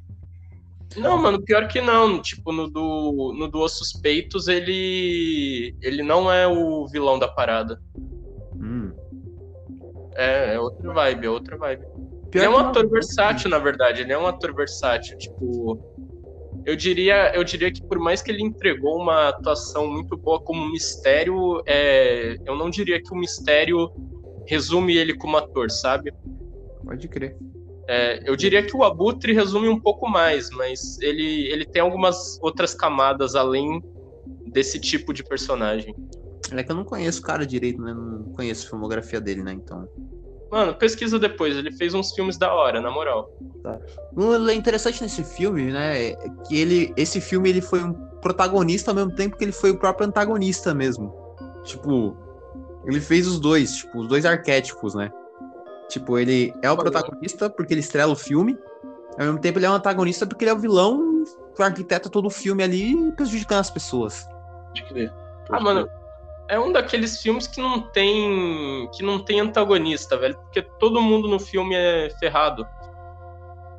[0.97, 2.21] Não, mano, pior que não.
[2.21, 5.75] Tipo, no do, no do Os Suspeitos, ele.
[5.81, 7.79] Ele não é o vilão da parada.
[8.55, 8.91] Hum.
[10.15, 11.85] É, é outra vibe, é outra vibe.
[12.31, 12.89] Pior ele é um ator não.
[12.89, 14.01] versátil, na verdade.
[14.01, 15.17] Ele é um ator versátil.
[15.17, 15.95] Tipo.
[16.65, 20.69] Eu diria, eu diria que por mais que ele entregou uma atuação muito boa como
[20.69, 23.89] mistério, é, eu não diria que o mistério
[24.45, 26.13] resume ele como ator, sabe?
[26.83, 27.37] Pode crer.
[27.87, 32.37] É, eu diria que o Abutre resume um pouco mais, mas ele, ele tem algumas
[32.41, 33.81] outras camadas além
[34.45, 35.95] desse tipo de personagem.
[36.51, 37.93] É que eu não conheço o cara direito, né?
[37.93, 39.53] Não conheço a filmografia dele, né?
[39.53, 39.87] Então.
[40.51, 41.55] Mano, pesquisa depois.
[41.55, 43.29] Ele fez uns filmes da hora, na moral.
[43.61, 43.79] Tá.
[44.15, 46.11] O interessante nesse filme, né?
[46.11, 46.15] É
[46.47, 49.77] que ele, esse filme ele foi um protagonista ao mesmo tempo que ele foi o
[49.77, 51.13] próprio antagonista mesmo.
[51.63, 52.15] Tipo,
[52.85, 55.11] ele fez os dois, tipo, os dois arquétipos, né?
[55.87, 58.57] Tipo, ele é o protagonista porque ele estrela o filme,
[59.17, 61.23] ao mesmo tempo ele é um antagonista porque ele é o vilão
[61.55, 64.27] que arquiteta todo o filme ali prejudicando as pessoas.
[64.67, 65.13] Pode crer.
[65.49, 65.89] Ah, mano,
[66.47, 71.27] é um daqueles filmes que não tem que não tem antagonista, velho, porque todo mundo
[71.27, 72.67] no filme é ferrado.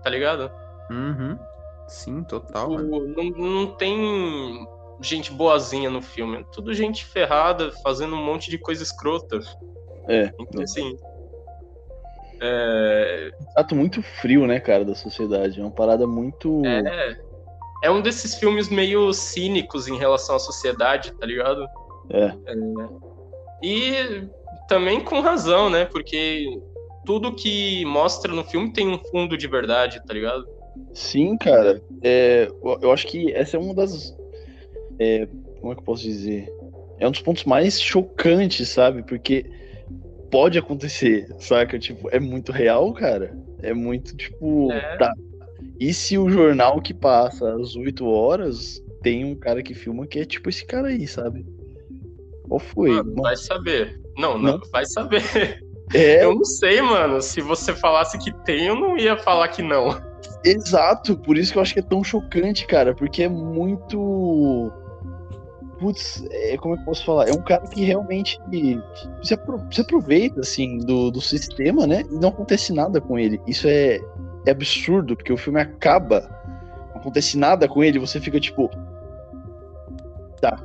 [0.03, 0.51] Tá ligado?
[0.91, 1.39] Uhum.
[1.87, 2.71] Sim, total.
[2.71, 4.67] O, não, não tem
[5.01, 9.39] gente boazinha no filme, é tudo gente ferrada, fazendo um monte de coisa escrota.
[10.09, 10.33] É.
[10.41, 10.99] Então, assim,
[12.41, 13.33] é...
[13.41, 15.61] Um trato muito frio, né, cara, da sociedade.
[15.61, 16.63] É uma parada muito.
[16.65, 17.19] É.
[17.83, 21.67] É um desses filmes meio cínicos em relação à sociedade, tá ligado?
[22.11, 22.25] É.
[22.25, 22.55] é.
[23.63, 24.29] E
[24.69, 25.85] também com razão, né?
[25.85, 26.61] Porque
[27.05, 30.47] tudo que mostra no filme tem um fundo de verdade, tá ligado?
[30.93, 31.81] Sim, cara.
[32.03, 32.49] É,
[32.83, 34.17] eu acho que essa é uma das.
[34.99, 35.27] É,
[35.61, 36.53] como é que eu posso dizer?
[36.99, 39.03] É um dos pontos mais chocantes, sabe?
[39.03, 39.47] Porque
[40.31, 41.79] pode acontecer, saca?
[41.79, 43.37] Tipo, é muito real, cara.
[43.63, 44.97] É muito, tipo, é.
[44.97, 45.13] tá.
[45.81, 50.19] E se o jornal que passa às 8 horas tem um cara que filma que
[50.19, 51.47] é tipo esse cara aí, sabe?
[52.49, 52.91] Qual foi?
[52.91, 54.01] Mano, vai saber.
[54.17, 55.23] Não, não, não, vai saber.
[55.95, 56.25] É...
[56.25, 57.23] Eu não sei, mano.
[57.23, 59.99] Se você falasse que tem, eu não ia falar que não.
[60.45, 64.71] Exato, por isso que eu acho que é tão chocante, cara, porque é muito
[65.79, 67.29] putz, é, como é que eu posso falar?
[67.29, 68.39] É um cara que realmente
[69.23, 72.03] se, apro se aproveita, assim, do, do sistema, né?
[72.11, 73.41] E não acontece nada com ele.
[73.47, 74.01] Isso é,
[74.47, 76.29] é absurdo, porque o filme acaba,
[76.91, 78.71] não acontece nada com ele, você fica tipo.
[80.41, 80.59] Tá.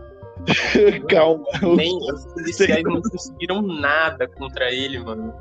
[1.09, 1.45] Calma.
[1.75, 5.33] Nem os policiais não conseguiram nada contra ele, mano.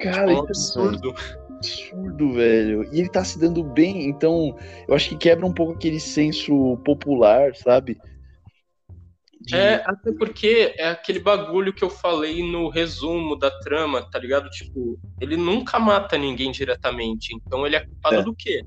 [0.00, 1.14] Cara, tipo, é absurdo.
[1.56, 2.88] absurdo, velho.
[2.92, 4.56] E ele tá se dando bem, então
[4.88, 7.98] eu acho que quebra um pouco aquele senso popular, sabe?
[9.40, 9.56] De...
[9.56, 14.50] É, até porque é aquele bagulho que eu falei no resumo da trama, tá ligado?
[14.50, 18.22] Tipo, ele nunca mata ninguém diretamente, então ele é culpado é.
[18.22, 18.62] do quê?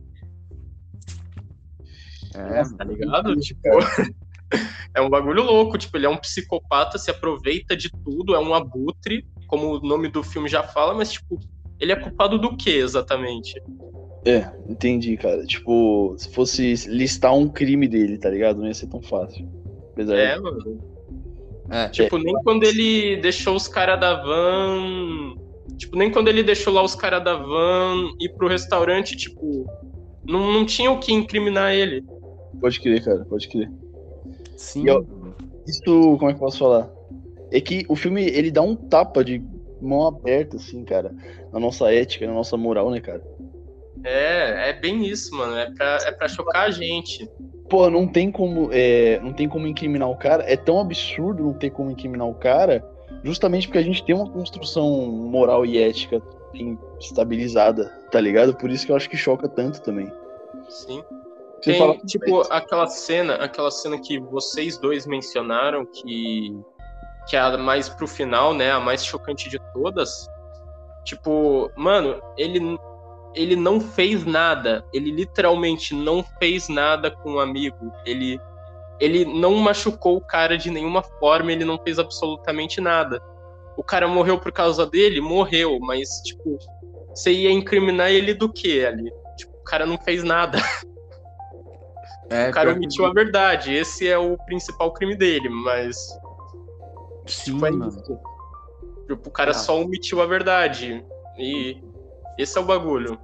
[2.36, 3.36] É, tá ligado?
[3.36, 3.62] Tipo,
[4.96, 8.56] é um bagulho louco, tipo, ele é um psicopata, se aproveita de tudo, é um
[8.56, 11.40] abutre, como o nome do filme já fala, mas, tipo,
[11.80, 13.62] ele é culpado do quê exatamente?
[14.26, 15.46] É, entendi, cara.
[15.46, 18.58] Tipo, se fosse listar um crime dele, tá ligado?
[18.58, 19.63] Não ia ser tão fácil.
[19.94, 20.42] Apesar É, de...
[20.42, 20.82] mano.
[21.70, 21.90] É.
[21.90, 25.36] Tipo, nem quando ele deixou os caras da van.
[25.78, 29.66] Tipo, nem quando ele deixou lá os caras da van ir pro restaurante, tipo.
[30.26, 32.04] Não, não tinha o que incriminar ele.
[32.60, 33.70] Pode crer, cara, pode crer.
[34.58, 34.88] Sim.
[34.88, 35.06] Eu-
[35.66, 36.90] Isso, como é que eu posso falar?
[37.52, 39.42] É que o filme, ele dá um tapa de
[39.82, 41.14] mão aberta, assim, cara,
[41.52, 43.22] na nossa ética, na nossa moral, né, cara?
[44.04, 45.56] É, é bem isso, mano.
[45.56, 47.30] É pra, é pra chocar a gente.
[47.70, 50.44] Pô, não tem como, é, não tem como incriminar o cara.
[50.46, 52.86] É tão absurdo não ter como incriminar o cara,
[53.24, 56.22] justamente porque a gente tem uma construção moral e ética
[56.52, 58.56] bem estabilizada, tá ligado?
[58.56, 60.12] Por isso que eu acho que choca tanto também.
[60.70, 61.04] Sim.
[61.62, 66.54] Você Tem, fala, tipo, aquela cena, aquela cena que vocês dois mencionaram, que,
[67.28, 68.72] que é a mais pro final, né?
[68.72, 70.28] A mais chocante de todas.
[71.06, 72.78] Tipo, mano, ele,
[73.36, 74.86] ele não fez nada.
[74.94, 77.92] Ele literalmente não fez nada com o amigo.
[78.06, 78.40] Ele,
[79.00, 83.22] ele não machucou o cara de nenhuma forma, ele não fez absolutamente nada.
[83.76, 85.20] O cara morreu por causa dele?
[85.20, 86.60] Morreu, mas, tipo,
[87.10, 89.12] você ia incriminar ele do que ali?
[89.38, 90.58] Tipo, o cara não fez nada.
[92.30, 93.74] É, O cara que- omitiu a verdade.
[93.74, 95.96] Esse é o principal crime dele, mas
[97.28, 97.90] Sim, foi mano.
[97.90, 98.20] isso.
[99.08, 99.54] Tipo, o cara Ah.
[99.54, 101.06] só omitiu a verdade.
[101.38, 101.84] E
[102.38, 103.20] esse é o bagulho.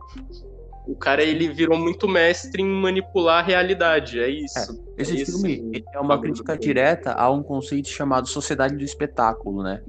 [0.87, 4.19] O cara, ele virou muito mestre em manipular a realidade.
[4.19, 4.83] É isso.
[4.97, 6.65] Esse Esse filme ele é uma crítica filme.
[6.65, 9.83] direta a um conceito chamado sociedade do espetáculo, né?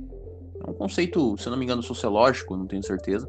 [0.67, 3.27] É um conceito, se eu não me engano, sociológico, não tenho certeza.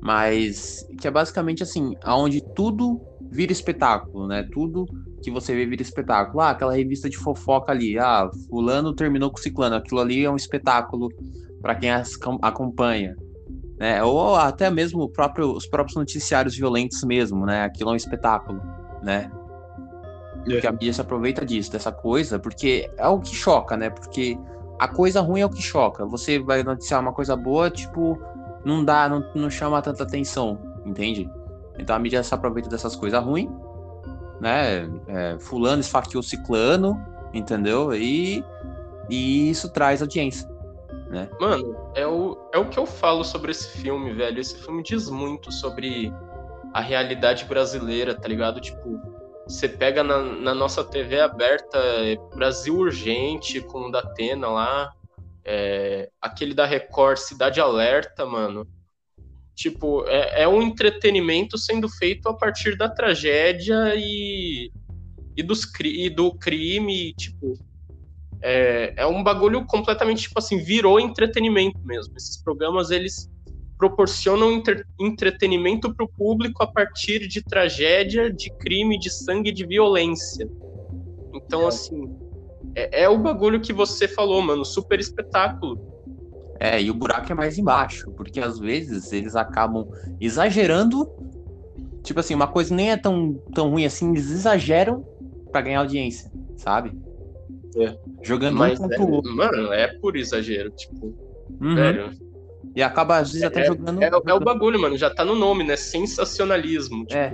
[0.00, 2.98] Mas que é basicamente assim, aonde tudo
[3.30, 4.48] vira espetáculo, né?
[4.50, 4.86] Tudo
[5.22, 6.40] que você vê vira espetáculo.
[6.40, 10.36] Ah, aquela revista de fofoca ali, ah, fulano terminou com ciclano, aquilo ali é um
[10.36, 11.08] espetáculo
[11.60, 13.14] para quem as acompanha.
[13.80, 14.04] Né?
[14.04, 17.64] Ou até mesmo o próprio- os próprios noticiários violentos mesmo, né?
[17.64, 18.60] Aquilo é um espetáculo,
[19.02, 19.30] né?
[20.44, 23.88] Porque a mídia se aproveita disso, dessa coisa, porque é o que choca, né?
[23.88, 24.38] Porque
[24.78, 26.04] a coisa ruim é o que choca.
[26.04, 28.18] Você vai noticiar uma coisa boa, tipo,
[28.66, 31.26] não dá, não, não chama tanta atenção, entende?
[31.78, 33.48] Então a mídia se aproveita dessas coisas ruins,
[34.40, 34.88] né?
[35.08, 37.00] É, fulano esfaqueou ciclano,
[37.32, 37.94] entendeu?
[37.94, 38.44] E,
[39.08, 40.49] e isso traz audiência.
[41.40, 44.40] Mano, é o, é o que eu falo sobre esse filme, velho.
[44.40, 46.12] Esse filme diz muito sobre
[46.72, 48.60] a realidade brasileira, tá ligado?
[48.60, 49.00] Tipo,
[49.46, 54.92] você pega na, na nossa TV aberta é Brasil Urgente com o da Atena lá,
[55.44, 58.66] é, aquele da Record Cidade Alerta, mano.
[59.54, 64.70] Tipo, é, é um entretenimento sendo feito a partir da tragédia e,
[65.36, 67.58] e, dos, e do crime, tipo,
[68.42, 72.12] é, é um bagulho completamente, tipo assim, virou entretenimento mesmo.
[72.16, 73.28] Esses programas, eles
[73.78, 79.66] proporcionam entre- entretenimento para o público a partir de tragédia, de crime, de sangue, de
[79.66, 80.46] violência.
[81.34, 82.18] Então, assim,
[82.74, 85.80] é, é o bagulho que você falou, mano, super espetáculo.
[86.58, 89.88] É, e o buraco é mais embaixo, porque às vezes eles acabam
[90.20, 91.10] exagerando.
[92.02, 95.02] Tipo assim, uma coisa nem é tão, tão ruim assim, eles exageram
[95.50, 96.92] pra ganhar audiência, sabe?
[97.76, 97.96] É.
[98.22, 99.36] Jogando Mas, um é, contra o outro.
[99.36, 101.14] mano, é por exagero, tipo,
[101.60, 101.74] Uhum.
[101.74, 102.10] velho.
[102.74, 104.02] E acaba, às vezes, até jogando.
[104.02, 105.76] É, é o bagulho, mano, já tá no nome, né?
[105.76, 107.04] Sensacionalismo.
[107.06, 107.30] Tipo, É.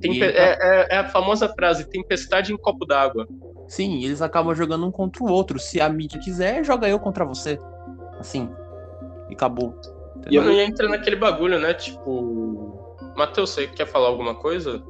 [0.00, 3.26] tem E pe- ele- é, é- é a famosa frase, tempestade em copo d'água.
[3.68, 5.58] Sim, eles acabam jogando um contra o outro.
[5.58, 7.58] Se a mídia quiser, joga eu contra você.
[8.18, 8.48] Assim.
[9.30, 9.74] E acabou.
[10.30, 11.74] E eu- Mano, e entra naquele bagulho, né?
[11.74, 12.80] Tipo.
[13.16, 14.82] Matheus, você quer falar alguma coisa?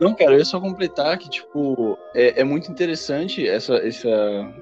[0.00, 4.08] Não, cara, eu ia só completar que, tipo, é, é muito interessante essa, essa,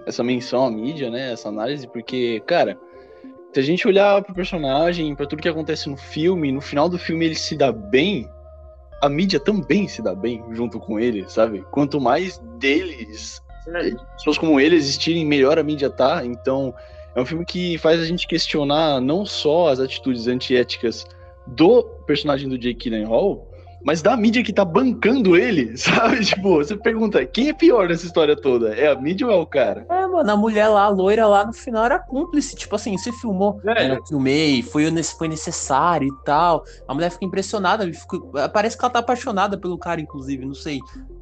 [0.07, 1.33] essa menção à mídia, né?
[1.33, 2.79] Essa análise, porque, cara,
[3.53, 6.99] se a gente olhar pro personagem, pra tudo que acontece no filme, no final do
[6.99, 8.29] filme ele se dá bem,
[9.03, 11.63] a mídia também se dá bem junto com ele, sabe?
[11.71, 13.43] Quanto mais deles,
[14.17, 16.25] pessoas como ele existirem, melhor a mídia tá.
[16.25, 16.75] Então,
[17.15, 21.07] é um filme que faz a gente questionar não só as atitudes antiéticas
[21.47, 23.47] do personagem do Jake Gyllenhaal,
[23.87, 26.25] mas da mídia que tá bancando ele, sabe?
[26.25, 28.75] Tipo, você pergunta, quem é pior nessa história toda?
[28.75, 29.87] É a mídia ou é o cara?
[29.89, 32.57] É, mano, a mulher lá, a loira lá, no final era cúmplice.
[32.57, 33.61] Tipo assim, você filmou.
[33.63, 33.95] Velho.
[33.95, 36.65] Eu filmei, foi, foi necessário e tal.
[36.89, 37.89] A mulher fica impressionada.
[37.93, 40.81] ficou- parece que ela tá apaixonada pelo cara, inclusive, não sei.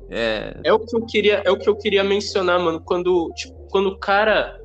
[0.09, 2.81] É, É o que eu queria, é o que eu queria mencionar, mano.
[2.83, 4.57] Quando, tipo, quando o cara.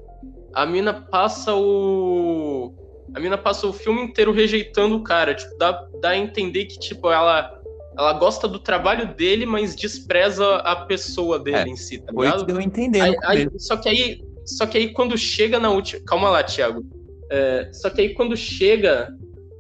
[0.54, 2.74] A mina passa o.
[3.14, 5.36] A mina passa o filme inteiro rejeitando o cara.
[5.36, 7.59] Tipo, dá, dá a entender que, tipo, ela.
[8.00, 12.46] Ela gosta do trabalho dele, mas despreza a pessoa dele É, em si, tá ligado?
[12.46, 13.02] deu a entender.
[13.02, 16.42] Aí- no aí- só que aí, só que aí quando chega na última, calma lá,
[16.42, 16.82] Thiago.
[17.30, 19.10] É, só que aí quando chega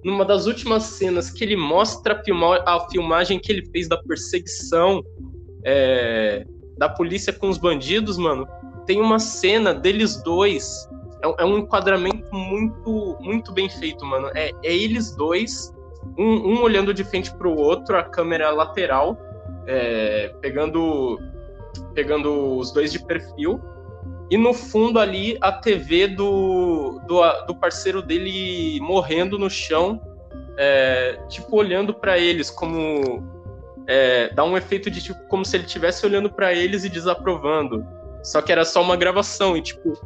[0.05, 3.97] numa das últimas cenas que ele mostra a, filma, a filmagem que ele fez da
[3.97, 5.03] perseguição
[5.65, 6.45] é,
[6.77, 8.47] da polícia com os bandidos, mano,
[8.85, 10.87] tem uma cena deles dois.
[11.21, 14.31] É, é um enquadramento muito, muito bem feito, mano.
[14.33, 15.73] É, é eles dois,
[16.17, 19.17] um, um, olhando de frente pro outro, a câmera lateral,
[19.65, 21.19] é, pegando,
[21.93, 23.61] pegando os dois de perfil.
[24.29, 29.99] E no fundo ali a TV do, do, do parceiro dele morrendo no chão,
[30.57, 33.23] é, tipo olhando para eles como
[33.87, 37.83] é, dá um efeito de tipo como se ele estivesse olhando para eles e desaprovando.
[38.23, 39.99] Só que era só uma gravação e tipo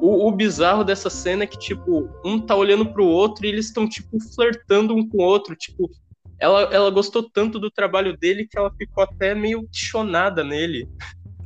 [0.00, 3.66] o, o, bizarro dessa cena é que tipo um tá olhando pro outro e eles
[3.66, 5.90] estão tipo flertando um com o outro, tipo
[6.38, 10.88] ela, ela gostou tanto do trabalho dele que ela ficou até meio chonada nele.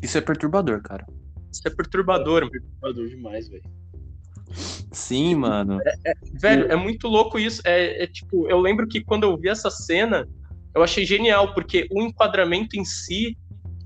[0.02, 1.06] Isso é perturbador, cara.
[1.52, 2.44] Isso é perturbador.
[2.44, 3.62] É perturbador demais, velho.
[4.90, 5.78] Sim, mano.
[5.84, 7.62] É, é, velho, é muito louco isso.
[7.64, 10.28] É, é, tipo, eu lembro que quando eu vi essa cena,
[10.74, 13.36] eu achei genial, porque o enquadramento em si,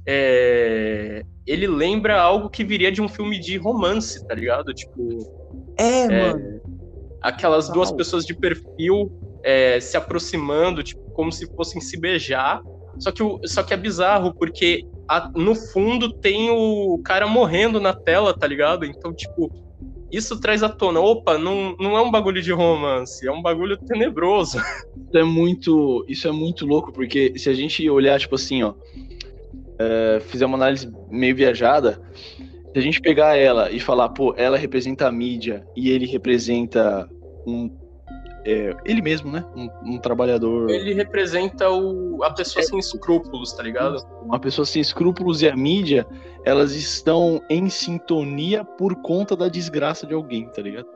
[0.07, 4.72] é, ele lembra algo que viria de um filme de romance, tá ligado?
[4.72, 5.18] Tipo.
[5.78, 6.61] É, é mano.
[7.20, 9.11] Aquelas duas pessoas de perfil
[9.42, 12.62] é, se aproximando, tipo, como se fossem se beijar.
[12.98, 17.80] Só que, o, só que é bizarro, porque a, no fundo tem o cara morrendo
[17.80, 18.85] na tela, tá ligado?
[18.85, 19.50] Então, tipo,
[20.11, 23.76] isso traz à tona, opa, não, não é um bagulho de romance, é um bagulho
[23.76, 24.59] tenebroso.
[24.59, 28.74] Isso é muito, isso é muito louco, porque se a gente olhar, tipo assim, ó,
[29.78, 32.00] é, fizer uma análise meio viajada,
[32.72, 37.08] se a gente pegar ela e falar, pô, ela representa a mídia e ele representa
[37.46, 37.70] um
[38.46, 39.42] é, ele mesmo, né?
[39.56, 40.68] Um, um, trabalhador.
[40.68, 44.04] Ele representa o, a pessoa é, sem escrúpulos, tá ligado?
[44.22, 46.06] Uma pessoa sem escrúpulos e a mídia,
[46.44, 50.87] elas estão em sintonia por conta da desgraça de alguém, tá ligado?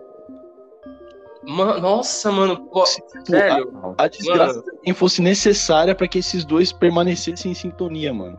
[1.42, 2.84] Man, nossa, mano, pô,
[3.26, 3.94] velho.
[3.96, 4.94] A, a desgraça mano.
[4.94, 8.38] fosse necessária para que esses dois permanecessem em sintonia, mano.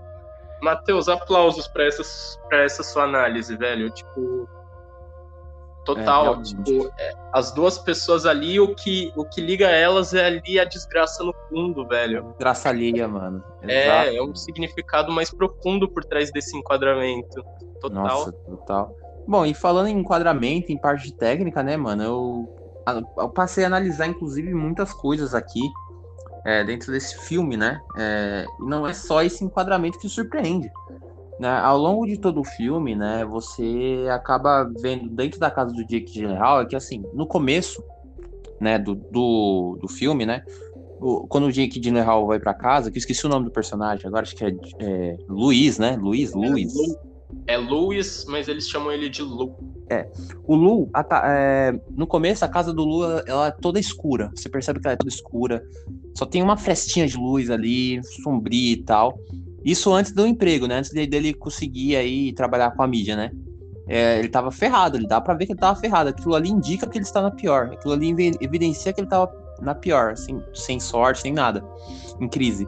[0.61, 1.87] Matheus, aplausos para
[2.47, 3.89] pra essa sua análise, velho.
[3.89, 4.47] Tipo,
[5.85, 6.35] Total.
[6.35, 10.59] É, tipo, é, as duas pessoas ali, o que, o que liga elas é ali
[10.59, 12.23] a desgraça no fundo, velho.
[12.29, 13.43] Desgraça alheia, mano.
[13.63, 17.43] É, é um significado mais profundo por trás desse enquadramento.
[17.81, 18.03] Total.
[18.03, 18.95] Nossa, total.
[19.27, 24.07] Bom, e falando em enquadramento, em parte técnica, né, mano, eu, eu passei a analisar,
[24.07, 25.61] inclusive, muitas coisas aqui
[26.45, 27.81] é, dentro desse filme, né?
[27.97, 30.69] É, e não é só esse enquadramento que surpreende.
[31.39, 35.85] Né, ao longo de todo o filme, né, você acaba vendo dentro da casa do
[35.85, 37.81] Jake Gyllenhaal é que assim, no começo,
[38.59, 40.43] né, do, do, do filme, né,
[40.99, 44.05] o, quando o Jake Gyllenhaal vai para casa, que eu esqueci o nome do personagem,
[44.05, 46.73] agora acho que é, é Luiz, né, Luiz, Luiz.
[46.77, 47.08] É,
[47.57, 49.55] Luiz, mas eles chamam ele de Lu.
[49.89, 50.07] É,
[50.45, 54.47] o Lu, a, é, no começo a casa do Lu ela é toda escura, você
[54.47, 55.63] percebe que ela é toda escura,
[56.15, 59.17] só tem uma frestinha de luz ali, sombria e tal.
[59.63, 60.79] Isso antes do emprego, né?
[60.79, 63.31] Antes dele conseguir aí trabalhar com a mídia, né?
[63.87, 66.09] É, ele tava ferrado, ele dá pra ver que ele tava ferrado.
[66.09, 67.71] Aquilo ali indica que ele está na pior.
[67.73, 69.27] Aquilo ali evidencia que ele tava
[69.61, 71.63] na pior, assim, sem sorte, sem nada,
[72.19, 72.67] em crise.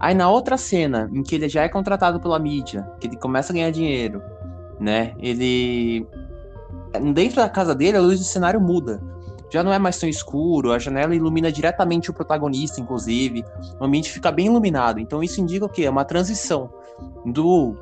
[0.00, 3.52] Aí na outra cena, em que ele já é contratado pela mídia, que ele começa
[3.52, 4.22] a ganhar dinheiro,
[4.80, 5.14] né?
[5.18, 6.06] Ele.
[7.14, 9.00] Dentro da casa dele, a luz do cenário muda
[9.52, 13.44] já não é mais tão escuro, a janela ilumina diretamente o protagonista, inclusive,
[13.78, 14.98] o ambiente fica bem iluminado.
[14.98, 15.84] Então isso indica o quê?
[15.84, 16.72] É uma transição
[17.26, 17.76] do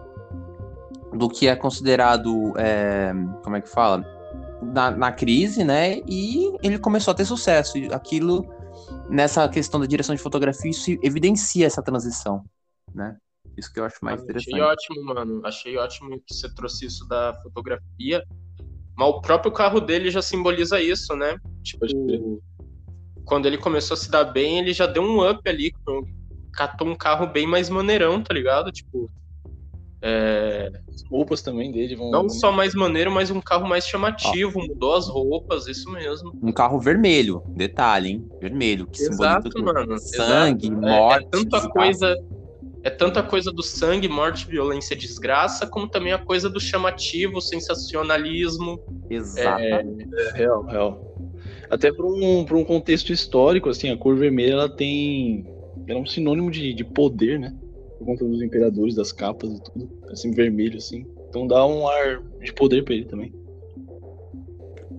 [1.12, 4.04] do que é considerado, é, como é que fala,
[4.62, 6.00] na, na, crise, né?
[6.06, 7.78] E ele começou a ter sucesso.
[7.78, 8.46] E aquilo,
[9.08, 12.44] nessa questão da direção de fotografia, isso evidencia essa transição,
[12.94, 13.16] né?
[13.56, 14.54] Isso que eu acho mais interessante.
[14.54, 15.46] Achei ótimo, mano.
[15.46, 18.24] Achei ótimo que você trouxe isso da fotografia.
[18.96, 21.36] Mas o próprio carro dele já simboliza isso, né?
[21.62, 21.86] Tipo,
[23.24, 25.72] quando ele começou a se dar bem, ele já deu um up ali,
[26.52, 28.70] catou um carro bem mais maneirão, tá ligado?
[28.70, 29.10] Tipo.
[30.02, 30.70] É...
[30.88, 32.10] As roupas também dele vão.
[32.10, 34.66] Não só mais maneiro, mas um carro mais chamativo, ah.
[34.66, 36.32] mudou as roupas, isso mesmo.
[36.42, 38.28] Um carro vermelho, detalhe, hein?
[38.40, 39.98] Vermelho, que Exato, simboliza mano.
[39.98, 40.80] sangue, Exato.
[40.80, 41.24] morte.
[41.24, 42.16] É, é tanta coisa.
[42.82, 48.80] É tanta coisa do sangue, morte, violência, desgraça, como também a coisa do chamativo, sensacionalismo.
[49.10, 49.60] Exato.
[49.60, 51.14] É, é real, real.
[51.68, 55.46] Até para um, um contexto histórico, assim, a cor vermelha ela tem.
[55.86, 57.54] Ela é um sinônimo de, de poder, né?
[58.00, 59.90] Por conta dos imperadores, das capas e tudo.
[60.10, 61.06] Assim, vermelho, assim.
[61.28, 63.30] Então dá um ar de poder pra ele também.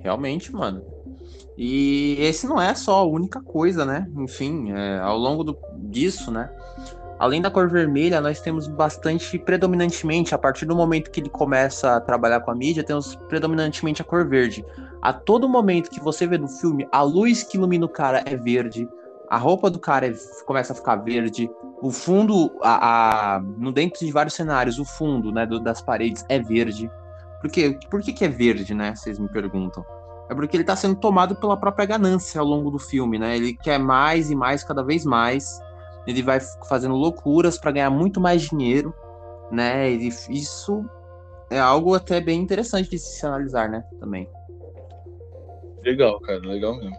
[0.01, 0.83] Realmente, mano.
[1.57, 4.07] E esse não é só a única coisa, né?
[4.17, 5.57] Enfim, é, ao longo do,
[5.89, 6.51] disso, né?
[7.17, 11.95] Além da cor vermelha, nós temos bastante, predominantemente, a partir do momento que ele começa
[11.95, 14.63] a trabalhar com a mídia, temos predominantemente a cor verde.
[15.01, 18.35] A todo momento que você vê no filme, a luz que ilumina o cara é
[18.35, 18.87] verde,
[19.27, 20.13] a roupa do cara é,
[20.45, 21.49] começa a ficar verde,
[21.81, 26.23] o fundo, a, a, no dentro de vários cenários, o fundo né, do, das paredes
[26.29, 26.89] é verde.
[27.41, 27.77] Por quê?
[27.89, 28.93] Por que, que é verde, né?
[28.95, 29.83] Vocês me perguntam.
[30.29, 33.35] É porque ele está sendo tomado pela própria ganância ao longo do filme, né?
[33.35, 35.59] Ele quer mais e mais, cada vez mais.
[36.05, 38.93] Ele vai fazendo loucuras para ganhar muito mais dinheiro,
[39.51, 39.91] né?
[39.91, 40.85] E isso
[41.49, 43.83] é algo até bem interessante de se analisar, né?
[43.99, 44.29] Também.
[45.83, 46.95] Legal, cara, legal mesmo.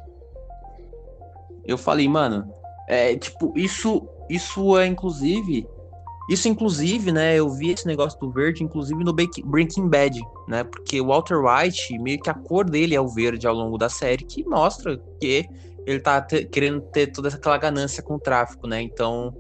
[1.65, 2.53] Eu falei, mano,
[2.89, 5.67] é tipo, isso, isso é inclusive
[6.29, 11.01] isso, inclusive, né, eu vi esse negócio do verde, inclusive no Breaking Bad, né, porque
[11.01, 14.25] o Walter White, meio que a cor dele é o verde ao longo da série,
[14.25, 15.45] que mostra que
[15.85, 19.35] ele tá te querendo ter toda aquela ganância com o tráfico, né, então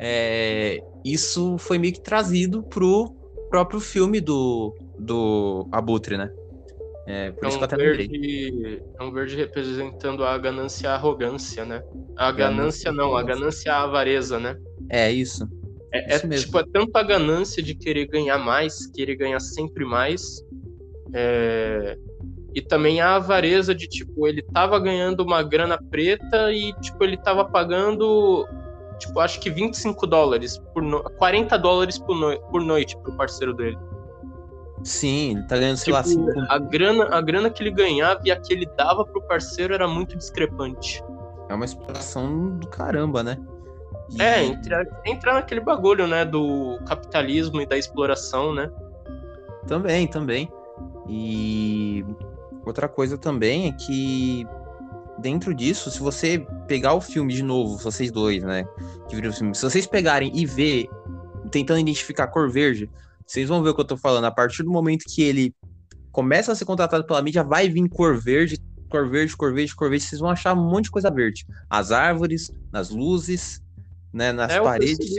[0.00, 3.12] é, isso foi meio que trazido pro
[3.50, 6.30] próprio filme do, do Abutre, né.
[7.08, 10.84] É, por é isso um que eu até verde, É um verde representando a ganância
[10.84, 11.82] e a arrogância, né?
[12.14, 14.58] A ganância não, a ganância e a avareza, né?
[14.90, 15.48] É isso.
[15.90, 20.44] É, é tipo, é tanta ganância de querer ganhar mais, querer ganhar sempre mais.
[21.14, 21.96] É...
[22.54, 27.16] E também a avareza de, tipo, ele tava ganhando uma grana preta e, tipo, ele
[27.16, 28.46] tava pagando,
[28.98, 31.02] tipo, acho que 25 dólares por no...
[31.04, 32.38] 40 dólares por, no...
[32.50, 33.78] por noite pro parceiro dele.
[34.84, 36.52] Sim, ele tá ganhando, sei tipo, lá, cinco...
[36.52, 39.88] a grana, a grana que ele ganhava e a que ele dava pro parceiro era
[39.88, 41.02] muito discrepante.
[41.48, 43.38] É uma exploração do caramba, né?
[44.10, 44.22] E...
[44.22, 48.70] É, entra, entra naquele bagulho, né, do capitalismo e da exploração, né?
[49.66, 50.50] Também, também.
[51.08, 52.04] E
[52.64, 54.46] outra coisa também é que
[55.18, 58.66] dentro disso, se você pegar o filme de novo, vocês dois, né,
[59.08, 60.88] que viram o filme, se vocês pegarem e ver,
[61.50, 62.90] tentando identificar a cor verde,
[63.28, 64.24] vocês vão ver o que eu tô falando.
[64.24, 65.54] A partir do momento que ele
[66.10, 68.56] começa a ser contratado pela mídia, vai vir cor verde,
[68.88, 71.46] cor verde, cor verde, cor verde, vocês vão achar um monte de coisa verde.
[71.68, 73.62] As árvores, nas luzes,
[74.12, 75.14] né, nas é, paredes,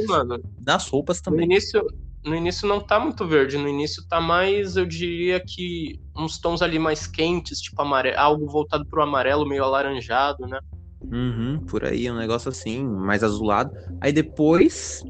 [0.66, 1.46] nas roupas também.
[1.46, 1.86] No início,
[2.26, 6.64] no início não tá muito verde, no início tá mais, eu diria que uns tons
[6.64, 10.60] ali mais quentes, tipo amarelo, algo voltado pro amarelo, meio alaranjado, né?
[11.02, 13.72] Uhum, por aí, um negócio assim, mais azulado.
[14.02, 15.04] Aí depois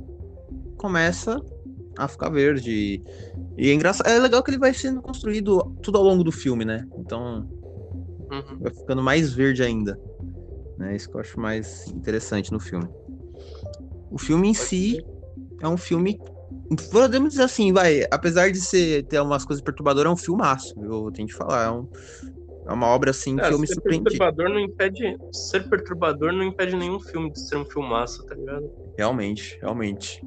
[0.78, 1.42] começa
[2.00, 3.02] a ficar verde.
[3.58, 6.64] E é engraçado, é legal que ele vai sendo construído tudo ao longo do filme,
[6.64, 6.88] né?
[6.98, 7.48] Então
[8.32, 8.60] uhum.
[8.60, 10.00] vai ficando mais verde ainda.
[10.78, 10.96] Né?
[10.96, 12.88] Isso que eu acho mais interessante no filme.
[14.10, 15.06] O filme em si
[15.62, 16.20] é um filme.
[16.92, 18.06] Podemos dizer assim, vai.
[18.10, 20.74] Apesar de ser, ter umas coisas perturbadoras, é um filmaço.
[20.82, 21.66] Eu tenho que falar.
[21.66, 21.88] É, um,
[22.66, 24.04] é uma obra assim é, que eu me surpreendi.
[24.04, 28.72] Perturbador não impede, ser perturbador não impede nenhum filme de ser um filmaço, tá ligado?
[28.98, 30.26] Realmente, realmente.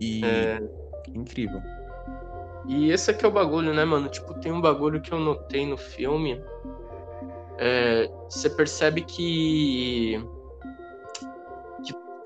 [0.00, 0.24] E.
[0.24, 0.60] É...
[1.18, 1.60] Incrível.
[2.66, 4.08] E esse aqui é o bagulho, né, mano?
[4.08, 6.42] Tipo, tem um bagulho que eu notei no filme.
[7.58, 10.22] É, você percebe que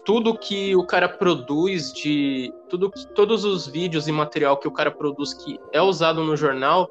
[0.05, 4.90] tudo que o cara produz de tudo todos os vídeos e material que o cara
[4.90, 6.90] produz que é usado no jornal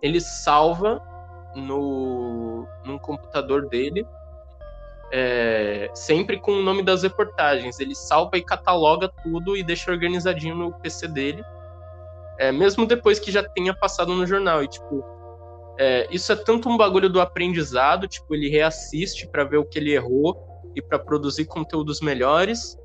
[0.00, 1.00] ele salva
[1.54, 4.06] no num computador dele
[5.12, 10.54] é, sempre com o nome das reportagens ele salva e cataloga tudo e deixa organizadinho
[10.54, 11.42] no PC dele
[12.38, 15.04] é, mesmo depois que já tenha passado no jornal e tipo
[15.78, 19.78] é, isso é tanto um bagulho do aprendizado tipo ele reassiste para ver o que
[19.78, 20.46] ele errou
[20.76, 22.78] e para produzir conteúdos melhores,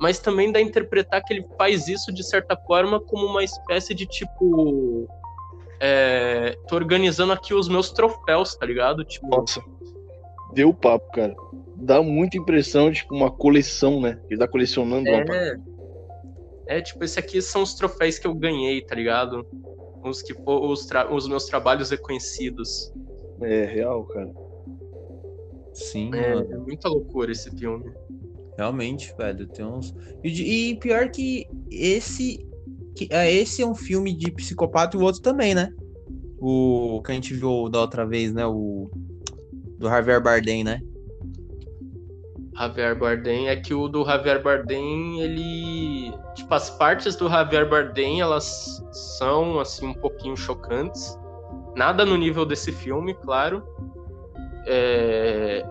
[0.00, 3.94] mas também dá a interpretar que ele faz isso de certa forma como uma espécie
[3.94, 5.06] de tipo.
[5.78, 9.04] É, tô organizando aqui os meus troféus, tá ligado?
[9.04, 9.28] Tipo...
[9.28, 9.62] Nossa,
[10.56, 11.36] deu papo, cara.
[11.76, 14.18] Dá muita impressão de tipo, uma coleção, né?
[14.28, 15.24] Ele tá colecionando é...
[15.24, 15.76] uma
[16.66, 19.46] é, tipo, esse aqui são os troféus que eu ganhei, tá ligado?
[20.02, 22.92] Os, que, os, os meus trabalhos reconhecidos.
[23.40, 24.34] É, real, cara.
[25.72, 26.10] Sim.
[26.12, 27.92] É, é muita loucura esse filme.
[28.58, 29.94] Realmente, velho, tem uns.
[30.24, 32.44] E, e pior que esse.
[32.96, 35.72] Que, é, esse é um filme de psicopata e o outro também, né?
[36.38, 38.44] O que a gente viu da outra vez, né?
[38.44, 38.90] O.
[39.78, 40.80] Do Javier Bardem, né?
[42.58, 46.12] Javier Bardem é que o do Javier Bardem, ele.
[46.34, 48.82] Tipo, as partes do Javier Bardem, elas
[49.18, 51.18] são, assim, um pouquinho chocantes.
[51.74, 53.62] Nada no nível desse filme, claro.
[54.66, 55.64] É,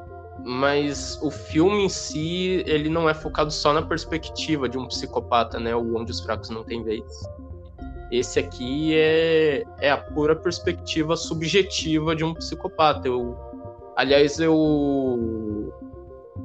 [0.45, 5.60] mas o filme em si, ele não é focado só na perspectiva de um psicopata,
[5.60, 5.76] né?
[5.76, 7.03] O onde os fracos não têm vez.
[8.12, 13.08] Esse aqui é, é a pura perspectiva subjetiva de um psicopata.
[13.08, 13.36] Eu,
[13.96, 15.74] aliás, eu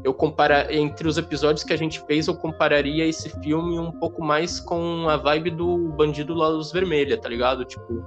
[0.02, 4.24] eu compara entre os episódios que a gente fez, eu compararia esse filme um pouco
[4.24, 7.64] mais com a vibe do Bandido La Luz Vermelha, tá ligado?
[7.64, 8.02] Tipo,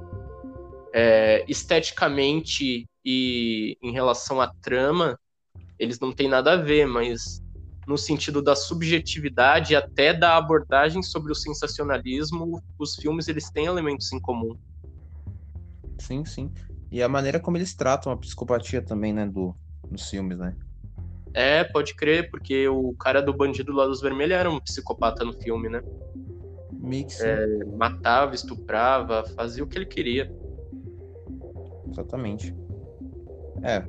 [0.94, 5.20] é, esteticamente e em relação à trama,
[5.78, 7.44] eles não têm nada a ver, mas
[7.86, 13.66] no sentido da subjetividade e até da abordagem sobre o sensacionalismo, os filmes eles têm
[13.66, 14.58] elementos em comum.
[16.00, 16.50] Sim, sim.
[16.94, 19.56] E a maneira como eles tratam a psicopatia também, né, do,
[19.90, 20.56] nos filmes, né?
[21.34, 25.34] É, pode crer, porque o cara do Bandido lá dos Vermelhos era um psicopata no
[25.34, 25.82] filme, né?
[26.72, 27.20] Mix.
[27.20, 30.32] É, matava, estuprava, fazia o que ele queria.
[31.90, 32.56] Exatamente.
[33.64, 33.84] É.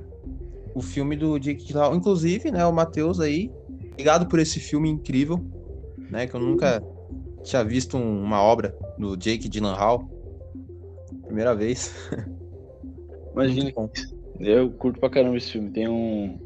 [0.74, 3.52] O filme do Jake Gyllenhaal, inclusive, né, o Matheus aí,
[3.92, 5.44] obrigado por esse filme incrível,
[6.10, 6.82] né, que eu nunca
[7.42, 10.08] tinha visto um, uma obra do Jake Gyllenhaal.
[11.26, 11.92] Primeira vez.
[13.34, 13.72] Imagina,
[14.40, 16.38] eu curto pra caramba esse filme, tem um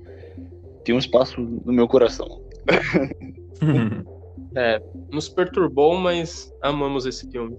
[0.85, 2.41] tem um espaço no meu coração.
[4.57, 4.83] é,
[5.13, 7.59] nos perturbou, mas amamos esse filme.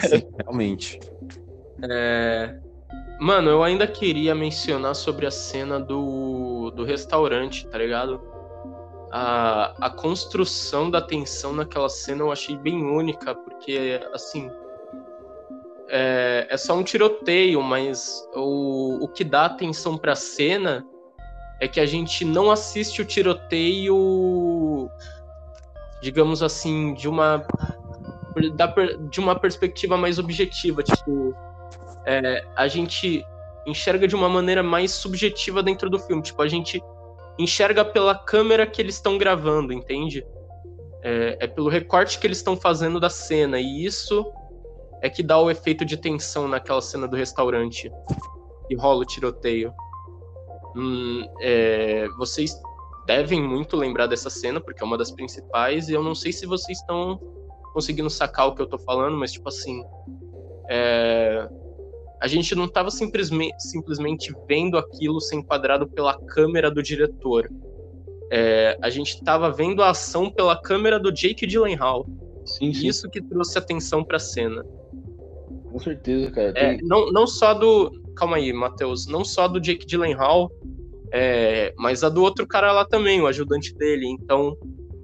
[0.00, 0.98] Sim, realmente.
[1.88, 2.58] É,
[3.18, 8.20] Mano, eu ainda queria mencionar sobre a cena do, do restaurante, tá ligado?
[9.10, 14.48] A, a construção da tensão naquela cena eu achei bem única, porque, assim,
[15.88, 20.84] é, é só um tiroteio, mas o, o que dá atenção pra cena
[21.60, 24.88] é que a gente não assiste o tiroteio,
[26.00, 27.44] digamos assim, de uma,
[29.10, 31.34] de uma perspectiva mais objetiva, tipo
[32.08, 33.22] é, a gente
[33.66, 36.22] enxerga de uma maneira mais subjetiva dentro do filme.
[36.22, 36.82] Tipo, a gente
[37.38, 40.26] enxerga pela câmera que eles estão gravando, entende?
[41.02, 43.60] É, é, pelo recorte que eles estão fazendo da cena.
[43.60, 44.32] E isso
[45.00, 47.90] é que dá o efeito de tensão naquela cena do restaurante.
[48.70, 49.72] E rola o tiroteio.
[50.76, 52.58] Hum, é, vocês
[53.06, 55.88] devem muito lembrar dessa cena, porque é uma das principais.
[55.88, 57.18] E eu não sei se vocês estão
[57.72, 59.82] conseguindo sacar o que eu tô falando, mas, tipo assim.
[60.70, 61.48] É,
[62.20, 67.48] a gente não estava simplesmente, simplesmente vendo aquilo ser enquadrado pela câmera do diretor.
[68.30, 72.06] É, a gente estava vendo a ação pela câmera do Jake Gyllenhaal.
[72.44, 72.88] Sim, sim.
[72.88, 74.64] Isso que trouxe atenção para a cena.
[75.70, 76.52] Com certeza, cara.
[76.56, 76.78] É, Tem...
[76.82, 77.90] não, não só do.
[78.16, 79.06] Calma aí, Matheus.
[79.06, 80.50] Não só do Jake Gyllenhaal,
[81.12, 84.06] é, mas a do outro cara lá também, o ajudante dele.
[84.06, 84.56] Então,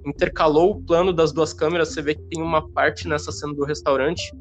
[0.05, 1.89] intercalou o plano das duas câmeras.
[1.89, 4.33] Você vê que tem uma parte nessa cena do restaurante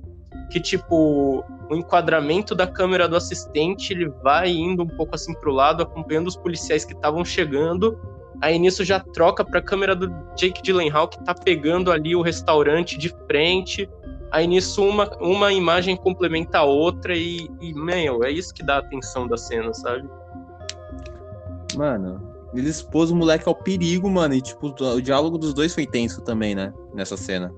[0.50, 5.52] que, tipo, o enquadramento da câmera do assistente, ele vai indo um pouco assim pro
[5.52, 7.98] lado, acompanhando os policiais que estavam chegando.
[8.40, 12.98] Aí nisso já troca pra câmera do Jake Gyllenhaal, que tá pegando ali o restaurante
[12.98, 13.88] de frente.
[14.34, 18.76] Aí nisso uma, uma imagem complementa a outra e, e, meu, é isso que dá
[18.76, 20.08] a atenção da cena, sabe?
[21.76, 22.20] Mano,
[22.52, 24.34] ele expôs o moleque ao perigo, mano.
[24.34, 26.74] E, tipo, o diálogo dos dois foi tenso também, né?
[26.92, 27.54] Nessa cena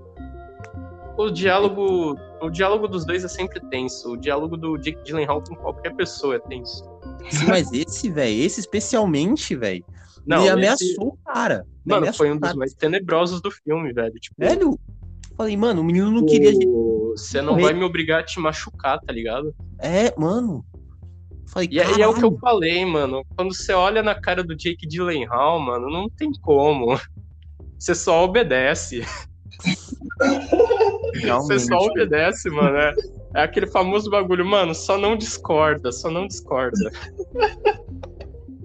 [1.17, 4.13] o diálogo, o diálogo dos dois é sempre tenso.
[4.13, 6.85] O diálogo do Jake Gyllenhaal com qualquer pessoa é tenso.
[7.31, 9.85] Sim, mas esse, velho, esse especialmente, velho.
[10.27, 10.49] Ele esse...
[10.51, 11.67] ameaçou o cara.
[11.85, 14.15] Mano, ameaçou foi um dos mais tenebrosos do filme, velho.
[14.15, 14.79] Tipo, velho,
[15.37, 16.53] falei, mano, o menino não queria.
[17.13, 19.55] Você não vai me obrigar a te machucar, tá ligado?
[19.79, 20.65] É, mano.
[21.47, 23.23] Falei, e, e é o que eu falei, mano.
[23.37, 26.99] Quando você olha na cara do Jake Gyllenhaal, mano, não tem como.
[27.79, 29.03] Você só obedece.
[31.23, 32.77] Você só obedece, mano.
[32.77, 32.95] É,
[33.37, 36.91] é aquele famoso bagulho, mano, só não discorda, só não discorda.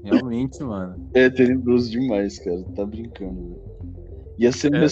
[0.03, 1.09] Realmente, mano.
[1.13, 2.63] É tenebroso demais, cara.
[2.75, 3.70] Tá brincando, velho.
[4.37, 4.85] Ia ser é,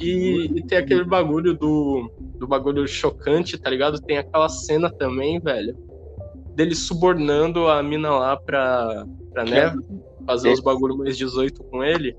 [0.00, 4.00] e, e, tem aquele bagulho do, do bagulho chocante, tá ligado?
[4.00, 5.76] Tem aquela cena também, velho,
[6.54, 9.74] dele subornando a mina lá pra, pra né,
[10.26, 12.14] fazer os bagulhos mais 18 com ele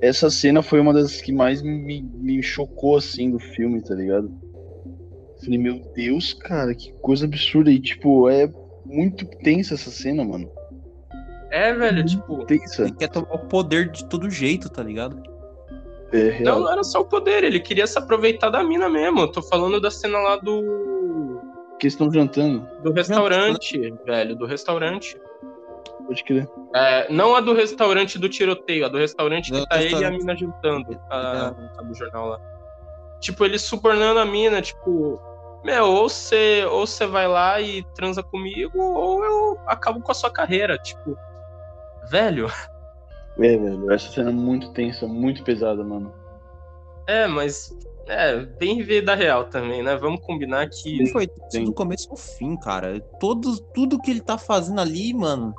[0.00, 4.30] essa cena foi uma das que mais me, me chocou, assim, do filme, tá ligado?
[5.42, 7.70] Falei, meu Deus, cara, que coisa absurda.
[7.70, 8.50] E, tipo, é
[8.84, 10.50] muito tensa essa cena, mano.
[11.50, 12.44] É, velho, tipo.
[12.44, 12.82] Tensa.
[12.82, 15.22] Ele quer tomar o poder de todo jeito, tá ligado?
[16.12, 16.56] É, real.
[16.56, 19.20] Não, não era só o poder, ele queria se aproveitar da mina mesmo.
[19.20, 21.40] Eu tô falando da cena lá do.
[21.78, 22.66] Que estão jantando.
[22.82, 25.20] Do restaurante, velho, do restaurante.
[26.06, 26.48] Pode crer.
[26.74, 30.04] É, não a do restaurante do tiroteio, a do restaurante que do tá restaurante.
[30.04, 31.00] ele e a mina juntando.
[31.10, 32.40] A, a, do jornal lá.
[33.20, 35.20] Tipo, ele subornando a mina, tipo,
[35.64, 40.14] meu, ou você ou você vai lá e transa comigo, ou eu acabo com a
[40.14, 40.78] sua carreira.
[40.78, 41.18] Tipo,
[42.10, 42.46] velho.
[43.38, 46.12] É, velho, essa cena é muito tensa, muito pesada, mano.
[47.06, 47.76] É, mas.
[48.08, 49.96] É, bem vida real também, né?
[49.96, 51.06] Vamos combinar que.
[51.08, 53.00] Foi do começo ao fim, cara.
[53.20, 55.52] Todo, tudo que ele tá fazendo ali, mano,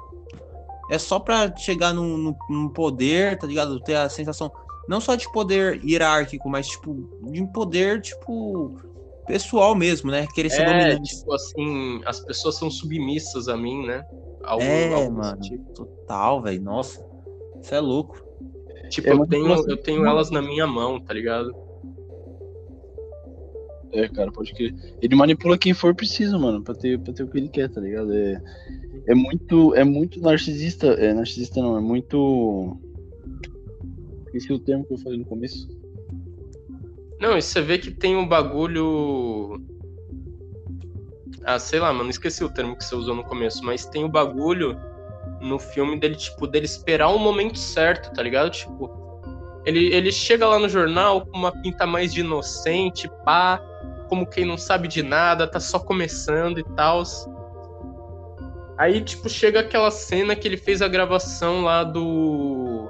[0.90, 3.80] é só pra chegar num, num, poder, tá ligado?
[3.82, 4.52] Ter a sensação,
[4.88, 8.78] não só de poder hierárquico, mas, tipo, de um poder, tipo,
[9.28, 10.26] pessoal mesmo, né?
[10.34, 11.18] Querer ser É, dominante.
[11.18, 14.06] tipo assim, as pessoas são submissas a mim, né?
[14.48, 15.42] Algo- É, algo mano.
[15.42, 15.74] tipo.
[15.74, 16.62] Total, velho.
[16.62, 17.06] Nossa.
[17.62, 18.26] Isso é louco.
[18.90, 21.54] Tipo, É eu tenho, eu tenho elas na minha mão, tá ligado?
[23.92, 27.28] É, cara, pode que Ele manipula quem for preciso, mano, pra ter, pra ter o
[27.28, 28.14] que ele quer, tá ligado?
[28.14, 28.42] É,
[29.08, 29.74] é muito.
[29.76, 30.88] É muito narcisista.
[30.88, 32.78] É narcisista não, é muito.
[34.28, 35.68] Esqueci o termo que eu falei no começo.
[37.20, 39.60] Não, e você vê que tem um bagulho.
[41.48, 44.10] Ah, sei lá, mano, esqueci o termo que você usou no começo, mas tem o
[44.10, 44.78] bagulho
[45.40, 48.50] no filme dele, tipo, dele esperar o momento certo, tá ligado?
[48.50, 48.92] Tipo,
[49.66, 53.62] ele, ele chega lá no jornal com uma pinta mais de inocente, pá,
[54.10, 57.02] como quem não sabe de nada, tá só começando e tal.
[58.78, 62.90] Aí, tipo, chega aquela cena que ele fez a gravação lá do.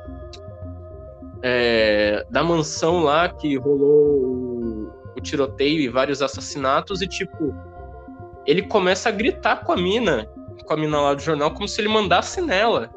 [1.44, 7.56] é, da mansão lá que rolou o, o tiroteio e vários assassinatos, e, tipo,
[8.48, 10.26] ele começa a gritar com a mina,
[10.66, 12.90] com a mina lá do jornal, como se ele mandasse nela.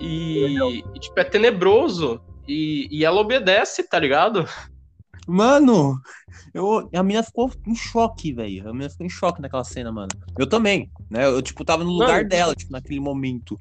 [0.00, 2.22] E, e, tipo, é tenebroso.
[2.48, 4.48] E, e ela obedece, tá ligado?
[5.26, 6.00] Mano,
[6.54, 8.68] eu, a mina ficou em choque, velho.
[8.68, 10.08] A mina ficou em choque naquela cena, mano.
[10.38, 11.26] Eu também, né?
[11.26, 12.28] Eu, tipo, tava no lugar Mano.
[12.28, 13.60] dela, tipo, naquele momento.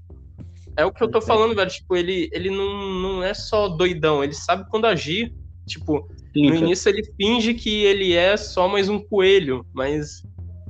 [0.78, 1.70] É o que eu tô falando, velho.
[1.70, 5.36] Tipo, ele, ele não, não é só doidão, ele sabe quando agir.
[5.68, 10.24] Tipo, Sim, no início ele finge que ele é só mais um coelho, mas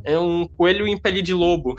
[0.09, 1.75] é um coelho em pele de lobo.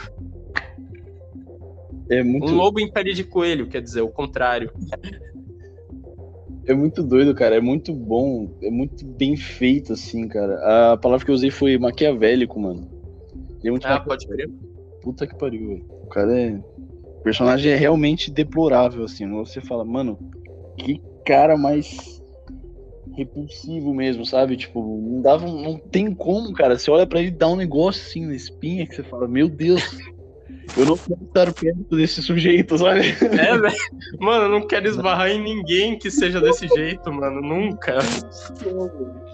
[2.08, 4.72] É muito, Um lobo em pele de coelho, quer dizer, o contrário.
[6.66, 7.56] é muito doido, cara.
[7.56, 8.50] É muito bom.
[8.62, 10.92] É muito bem feito, assim, cara.
[10.92, 12.88] A palavra que eu usei foi maquiavélico, mano.
[13.64, 14.50] É Ah, pode crer.
[15.02, 15.84] Puta que pariu, velho.
[16.02, 16.60] O cara é.
[17.04, 19.30] O personagem é realmente deplorável, assim.
[19.30, 20.18] Você fala, mano,
[20.76, 22.19] que cara mais
[23.16, 24.56] repulsivo mesmo, sabe?
[24.56, 25.46] Tipo, não dava.
[25.46, 26.78] Não tem como, cara.
[26.78, 29.48] Você olha pra ele e dá um negócio assim na espinha que você fala, meu
[29.48, 29.82] Deus.
[30.76, 33.00] Eu não quero estar perto desse sujeito, sabe?
[33.22, 33.74] É, velho.
[34.20, 37.40] Mano, eu não quero esbarrar em ninguém que seja desse jeito, mano.
[37.40, 37.98] Nunca.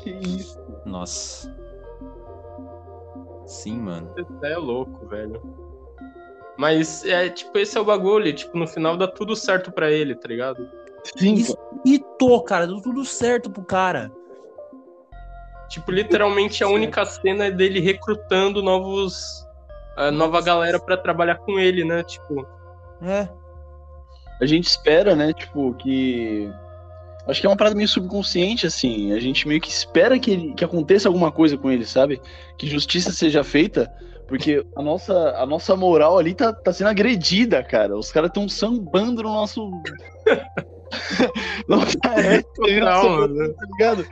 [0.03, 0.59] Que isso?
[0.87, 1.55] Nossa.
[3.47, 4.11] Sim, mano.
[4.17, 5.43] Você é louco, velho.
[6.57, 8.33] Mas é tipo, esse é o bagulho.
[8.33, 10.69] Tipo, no final dá tudo certo pra ele, tá ligado?
[11.17, 11.57] Sim, Isso
[11.87, 12.67] irritou, cara.
[12.67, 14.11] Deu tudo certo pro cara.
[15.69, 19.45] Tipo, literalmente a única cena é dele recrutando novos.
[19.97, 22.03] a nova galera pra trabalhar com ele, né?
[22.05, 22.47] Tipo,
[23.03, 23.27] É.
[24.41, 26.51] a gente espera, né, tipo, que.
[27.27, 29.13] Acho que é uma parada meio subconsciente, assim.
[29.13, 32.21] A gente meio que espera que, ele- que aconteça alguma coisa com ele, sabe?
[32.57, 33.91] Que justiça seja feita,
[34.29, 37.97] porque a nossa, a nossa moral ali tá, tá sendo agredida, cara.
[37.97, 39.69] Os caras estão sambando no nosso.
[41.69, 43.55] nossa ética, total, nossa- mano.
[43.55, 44.07] tá ligado?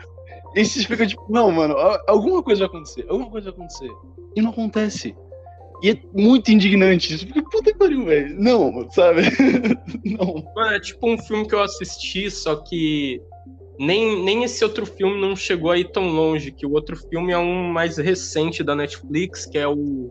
[0.55, 1.75] E você fica tipo, não, mano,
[2.07, 3.91] alguma coisa vai acontecer, alguma coisa vai acontecer.
[4.37, 5.15] E não acontece.
[5.83, 7.27] E é muito indignante isso.
[7.27, 8.41] Porque, puta que pariu, velho.
[8.41, 9.23] Não, sabe?
[10.05, 10.45] não.
[10.55, 13.21] Mano, é tipo um filme que eu assisti, só que
[13.79, 17.39] nem, nem esse outro filme não chegou aí tão longe, que o outro filme é
[17.39, 20.11] um mais recente da Netflix, que é o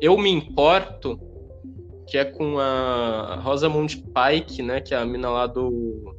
[0.00, 1.18] Eu Me Importo,
[2.06, 6.14] que é com a Rosamund Pike, né, que é a mina lá do...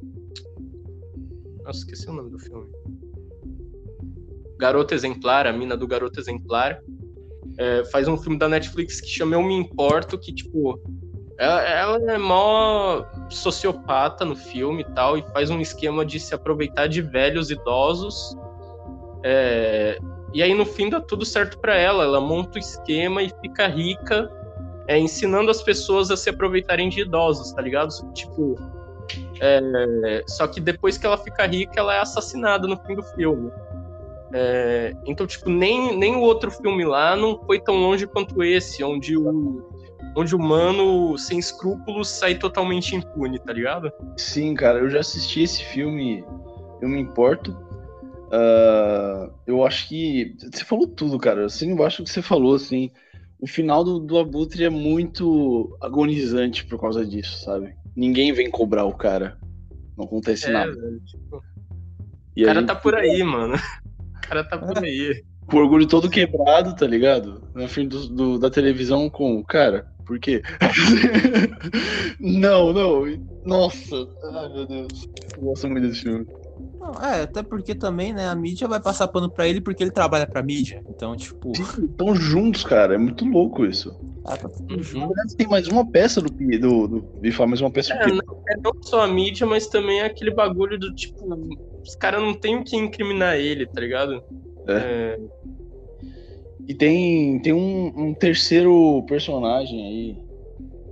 [1.63, 2.67] Nossa, esqueci o nome do filme.
[4.57, 6.79] Garota Exemplar, a mina do Garota Exemplar.
[7.57, 10.79] É, faz um filme da Netflix que chama Eu Me Importo, que, tipo,
[11.37, 16.33] ela, ela é mó sociopata no filme e tal, e faz um esquema de se
[16.33, 18.35] aproveitar de velhos idosos.
[19.23, 19.97] É,
[20.33, 22.03] e aí no fim dá tudo certo pra ela.
[22.03, 24.29] Ela monta o esquema e fica rica,
[24.87, 27.89] é, ensinando as pessoas a se aproveitarem de idosos, tá ligado?
[28.13, 28.55] Tipo.
[29.39, 33.51] é, só que depois que ela fica rica, ela é assassinada no fim do filme.
[34.33, 38.83] É, então, tipo, nem, nem o outro filme lá não foi tão longe quanto esse,
[38.83, 39.69] onde o,
[40.15, 43.91] onde o mano sem escrúpulos sai totalmente impune, tá ligado?
[44.17, 46.25] Sim, cara, eu já assisti esse filme,
[46.81, 47.55] eu me importo.
[48.35, 50.35] Ah, eu acho que.
[50.51, 51.45] Você falou tudo, cara.
[51.45, 52.89] Assim, acho que você falou, assim.
[53.43, 57.75] O final do, do Abutre é muito agonizante por causa disso, sabe?
[57.93, 59.37] Ninguém vem cobrar o cara.
[59.97, 60.71] Não acontece É, nada.
[60.71, 61.43] velho, tipo,
[62.37, 63.55] o cara tá por aí, mano.
[63.55, 65.21] O cara tá por aí.
[65.45, 67.43] com o orgulho todo quebrado, tá ligado?
[67.53, 69.43] Na frente do, do- da televisão com.
[69.43, 70.41] Cara, por quê?
[72.19, 73.03] não, não.
[73.45, 74.07] Nossa.
[74.33, 75.07] Ai, meu Deus.
[75.35, 76.25] Eu gosto muito desse filme.
[76.83, 79.91] Não, é, até porque também, né, a mídia vai passar pano pra ele porque ele
[79.91, 80.83] trabalha pra mídia.
[80.89, 82.95] Então, tipo, Estão juntos, cara.
[82.95, 83.95] É muito louco isso.
[84.25, 84.83] ah, tá tudo Uhum.
[84.83, 85.13] junto.
[85.37, 88.11] Tem mais uma peça do Pi, do, do Bifa, mais uma peça do É, Pi.
[88.11, 91.23] não, é não só a mídia, mas também é aquele bagulho do tipo,
[91.81, 94.21] os caras não tem o que incriminar ele, tá ligado?
[94.67, 95.17] É.
[96.67, 100.17] E tem, tem um, um terceiro personagem aí,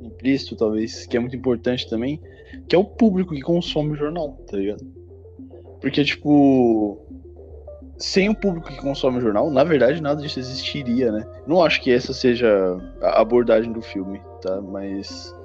[0.06, 2.20] implícito talvez, que é muito importante também,
[2.68, 4.86] que é o público que consome o jornal, tá ligado?
[5.82, 6.98] Porque, tipo,
[7.98, 11.28] sem o público que consome o jornal, na verdade, nada disso existiria, né?
[11.46, 14.62] Não acho que essa seja a abordagem do filme, tá?
[14.62, 15.36] Mas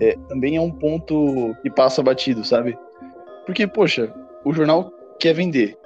[0.00, 2.78] é, também é um ponto que passa batido, sabe?
[3.46, 4.12] Porque, poxa,
[4.44, 5.78] o jornal quer vender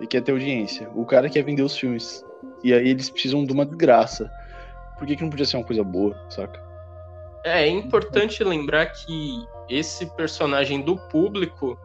[0.00, 0.88] e quer ter audiência.
[0.94, 2.24] O cara quer vender os filmes.
[2.62, 4.30] E aí eles precisam de uma graça.
[4.98, 6.60] Por que, que não podia ser uma coisa boa, saca?
[7.44, 11.78] É, é importante lembrar que esse personagem do público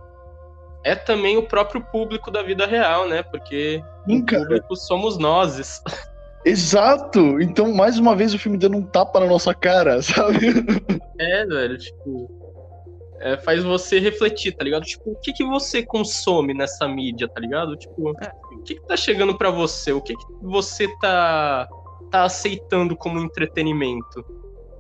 [0.84, 3.24] é também o próprio público da vida real, né?
[3.24, 5.82] Porque Sim, o público somos nós.
[6.46, 7.42] Exato!
[7.42, 10.48] Então, mais uma vez, o filme dando um tapa na nossa cara, sabe?
[11.20, 12.30] É, velho, tipo.
[13.20, 14.84] é, faz você refletir, tá ligado?
[14.84, 17.76] Tipo, o que, que você consome nessa mídia, tá ligado?
[17.76, 19.92] Tipo, o que, que tá chegando pra você?
[19.92, 21.68] O que, que você tá,
[22.10, 24.24] tá aceitando como entretenimento?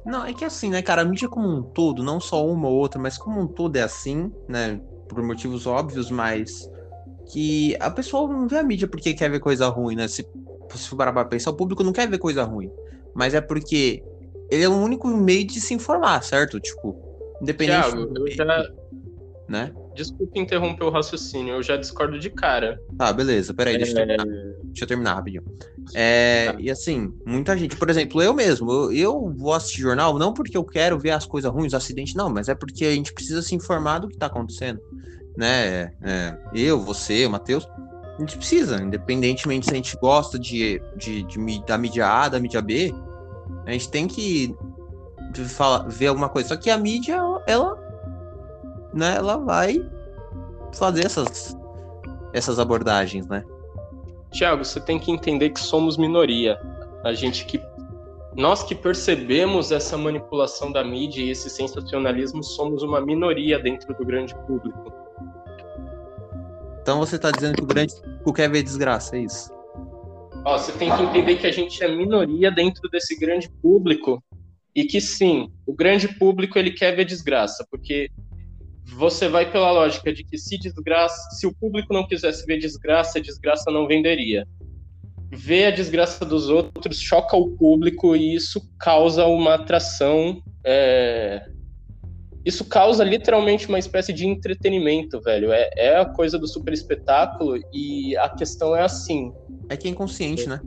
[0.05, 2.75] Não, é que assim, né, cara, a mídia como um todo, não só uma ou
[2.75, 6.69] outra, mas como um todo é assim, né, por motivos óbvios, mas
[7.31, 10.07] que a pessoa não vê a mídia porque quer ver coisa ruim, né?
[10.07, 10.27] Se,
[10.75, 12.71] se parar pra pensar, o público não quer ver coisa ruim,
[13.13, 14.03] mas é porque
[14.49, 16.59] ele é o único meio de se informar, certo?
[16.59, 16.95] Tipo,
[17.41, 18.69] independente Thiago, do eu já.
[19.47, 19.73] né?
[19.97, 22.79] Desculpa interromper o raciocínio, eu já discordo de cara.
[22.95, 24.25] Tá, beleza, peraí, deixa eu terminar.
[24.25, 25.43] Deixa eu terminar rapidinho.
[25.95, 26.55] É, Tá.
[26.59, 30.55] E assim, muita gente, por exemplo, eu mesmo, eu, eu vou assistir jornal não porque
[30.55, 33.41] eu quero ver as coisas ruins, os acidentes, não, mas é porque a gente precisa
[33.41, 34.79] se informar do que tá acontecendo,
[35.35, 35.91] né?
[36.03, 37.67] É, eu, você, o Matheus,
[38.17, 42.39] a gente precisa, independentemente se a gente gosta de, de, de da mídia A, da
[42.39, 42.93] mídia B,
[43.65, 44.55] a gente tem que
[45.49, 46.49] falar, ver alguma coisa.
[46.49, 47.77] Só que a mídia, ela,
[48.93, 49.85] né, ela vai
[50.73, 51.57] fazer essas,
[52.33, 53.43] essas abordagens, né?
[54.31, 56.59] Tiago, você tem que entender que somos minoria.
[57.03, 57.61] A gente que.
[58.35, 64.05] Nós que percebemos essa manipulação da mídia e esse sensacionalismo somos uma minoria dentro do
[64.05, 64.93] grande público.
[66.81, 69.51] Então você tá dizendo que o grande público quer ver desgraça, é isso?
[70.45, 74.23] Ó, você tem que entender que a gente é minoria dentro desse grande público
[74.75, 78.09] e que sim, o grande público ele quer ver desgraça, porque
[78.93, 83.19] você vai pela lógica de que se desgraça, se o público não quisesse ver desgraça,
[83.19, 84.47] a desgraça não venderia.
[85.29, 90.41] Ver a desgraça dos outros choca o público e isso causa uma atração.
[90.63, 91.45] é,
[92.45, 95.51] Isso causa literalmente uma espécie de entretenimento, velho.
[95.51, 99.33] É, é a coisa do super espetáculo e a questão é assim:
[99.69, 100.61] É que é inconsciente, né?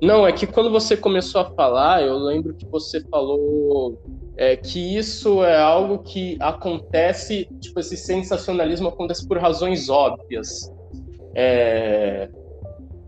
[0.00, 4.00] não, é que quando você começou a falar, eu lembro que você falou
[4.36, 10.72] é, que isso é algo que acontece, tipo, esse sensacionalismo acontece por razões óbvias.
[11.34, 12.28] É,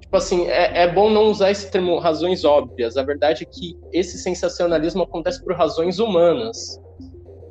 [0.00, 2.96] tipo assim, é, é bom não usar esse termo razões óbvias.
[2.96, 6.80] A verdade é que esse sensacionalismo acontece por razões humanas.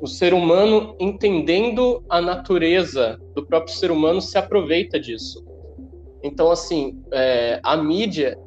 [0.00, 5.44] O ser humano, entendendo a natureza do próprio ser humano, se aproveita disso.
[6.22, 8.38] Então, assim, é, a mídia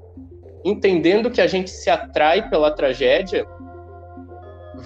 [0.64, 3.46] entendendo que a gente se atrai pela tragédia,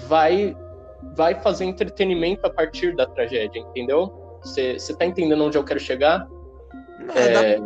[0.08, 0.56] vai
[1.16, 4.40] vai fazer entretenimento a partir da tragédia, entendeu?
[4.42, 6.28] Você tá entendendo onde eu quero chegar?
[7.00, 7.60] Não, É,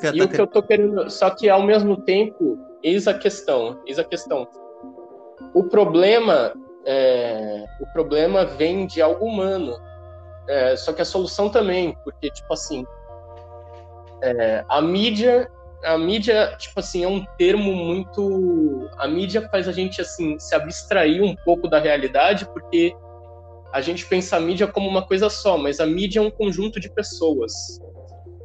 [0.00, 3.14] quer, e tá o que eu tô querendo, só que ao mesmo tempo, eis a
[3.14, 4.46] questão, eis a questão.
[5.54, 6.52] O problema,
[6.84, 9.74] é, o problema vem de algo humano.
[10.46, 12.84] É, só que a solução também, porque tipo assim,
[14.22, 15.50] é, a mídia,
[15.84, 20.54] a mídia, tipo assim, é um termo muito, a mídia faz a gente assim se
[20.54, 22.94] abstrair um pouco da realidade, porque
[23.72, 26.80] a gente pensa a mídia como uma coisa só, mas a mídia é um conjunto
[26.80, 27.52] de pessoas.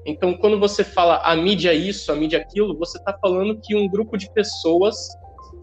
[0.06, 3.88] Então, quando você fala a mídia isso, a mídia aquilo, você está falando que um
[3.88, 4.96] grupo de pessoas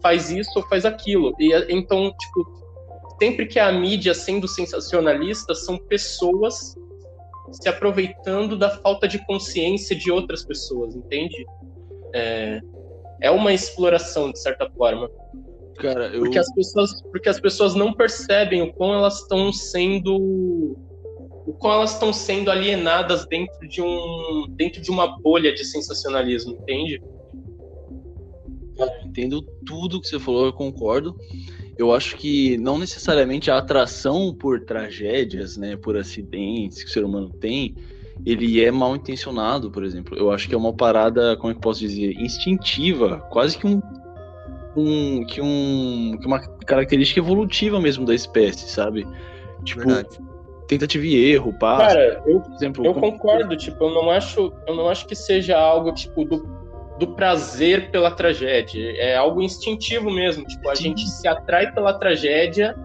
[0.01, 1.33] faz isso ou faz aquilo.
[1.39, 6.75] E então, tipo, sempre que a mídia sendo sensacionalista, são pessoas
[7.51, 11.45] se aproveitando da falta de consciência de outras pessoas, entende?
[12.13, 12.61] É,
[13.21, 15.09] é uma exploração, de certa forma.
[15.77, 16.21] Cara, eu.
[16.21, 20.75] Porque as pessoas, porque as pessoas não percebem o quão elas estão sendo
[21.45, 26.53] o quão elas estão sendo alienadas dentro de um dentro de uma bolha de sensacionalismo,
[26.53, 27.01] entende?
[28.75, 31.15] Cara, entendo tudo que você falou, eu concordo.
[31.77, 37.03] Eu acho que não necessariamente a atração por tragédias, né, por acidentes que o ser
[37.05, 37.75] humano tem,
[38.25, 40.17] ele é mal intencionado, por exemplo.
[40.17, 43.67] Eu acho que é uma parada, como é que eu posso dizer, instintiva, quase que
[43.67, 43.79] um,
[44.75, 49.07] um que um que uma característica evolutiva mesmo da espécie, sabe?
[49.63, 50.17] Tipo, Verdade.
[50.67, 51.87] tentativa e erro, passa.
[51.95, 55.15] Cara, eu, por exemplo, eu como- concordo, tipo, eu não acho eu não acho que
[55.15, 56.56] seja algo tipo do
[56.97, 58.91] do prazer pela tragédia.
[58.97, 60.45] É algo instintivo mesmo.
[60.45, 62.75] Tipo, a gente se atrai pela tragédia,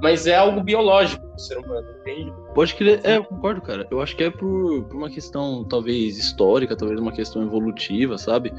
[0.00, 2.32] mas é algo biológico do ser humano, entende?
[2.54, 3.86] Pode crer, é, eu concordo, cara.
[3.90, 8.52] Eu acho que é por, por uma questão, talvez, histórica, talvez uma questão evolutiva, sabe?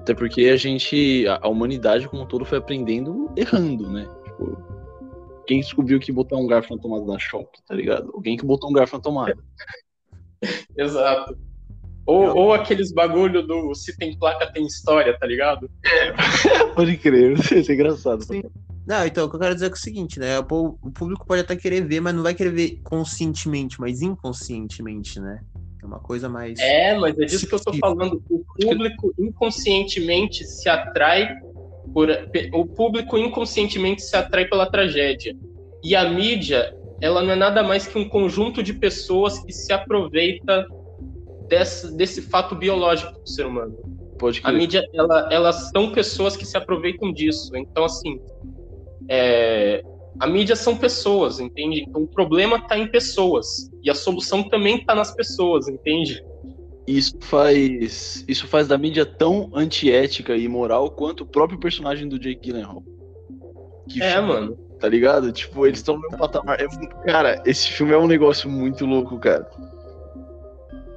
[0.00, 4.06] Até porque a gente, a, a humanidade como um todo foi aprendendo errando, né?
[4.24, 4.58] Tipo,
[5.46, 8.10] quem descobriu que botar um garfo na tomada da choque, tá ligado?
[8.12, 9.38] Alguém que botou um garfo na tomada.
[10.76, 11.45] Exato.
[12.06, 15.68] Ou, ou aqueles bagulho do se tem placa, tem história, tá ligado?
[16.76, 18.22] Pode crer, isso é engraçado.
[18.22, 18.42] Sim.
[18.86, 20.38] Não, então o que eu quero dizer é, é o seguinte, né?
[20.38, 25.18] O, o público pode até querer ver, mas não vai querer ver conscientemente, mas inconscientemente,
[25.18, 25.40] né?
[25.82, 26.58] É uma coisa mais.
[26.60, 28.22] É, mas é disso que eu tô falando.
[28.30, 31.34] O público inconscientemente se atrai
[31.92, 32.08] por.
[32.52, 35.36] O público inconscientemente se atrai pela tragédia.
[35.82, 39.72] E a mídia, ela não é nada mais que um conjunto de pessoas que se
[39.72, 40.66] aproveita
[41.48, 43.76] desse, desse fato biológico do ser humano.
[44.18, 47.54] Pode a mídia, ela, elas são pessoas que se aproveitam disso.
[47.56, 48.20] Então, assim,
[49.08, 49.82] é,
[50.18, 51.84] a mídia são pessoas, entende?
[51.86, 56.24] Então, o problema está em pessoas e a solução também está nas pessoas, entende?
[56.86, 62.18] Isso faz, isso faz da mídia tão antiética e imoral quanto o próprio personagem do
[62.18, 62.82] Jake Gyllenhaal.
[63.88, 64.58] Que é, filme, mano.
[64.78, 65.32] Tá ligado?
[65.32, 66.60] Tipo, eles estão no mesmo patamar.
[66.60, 66.66] É,
[67.04, 69.48] cara, esse filme é um negócio muito louco, cara.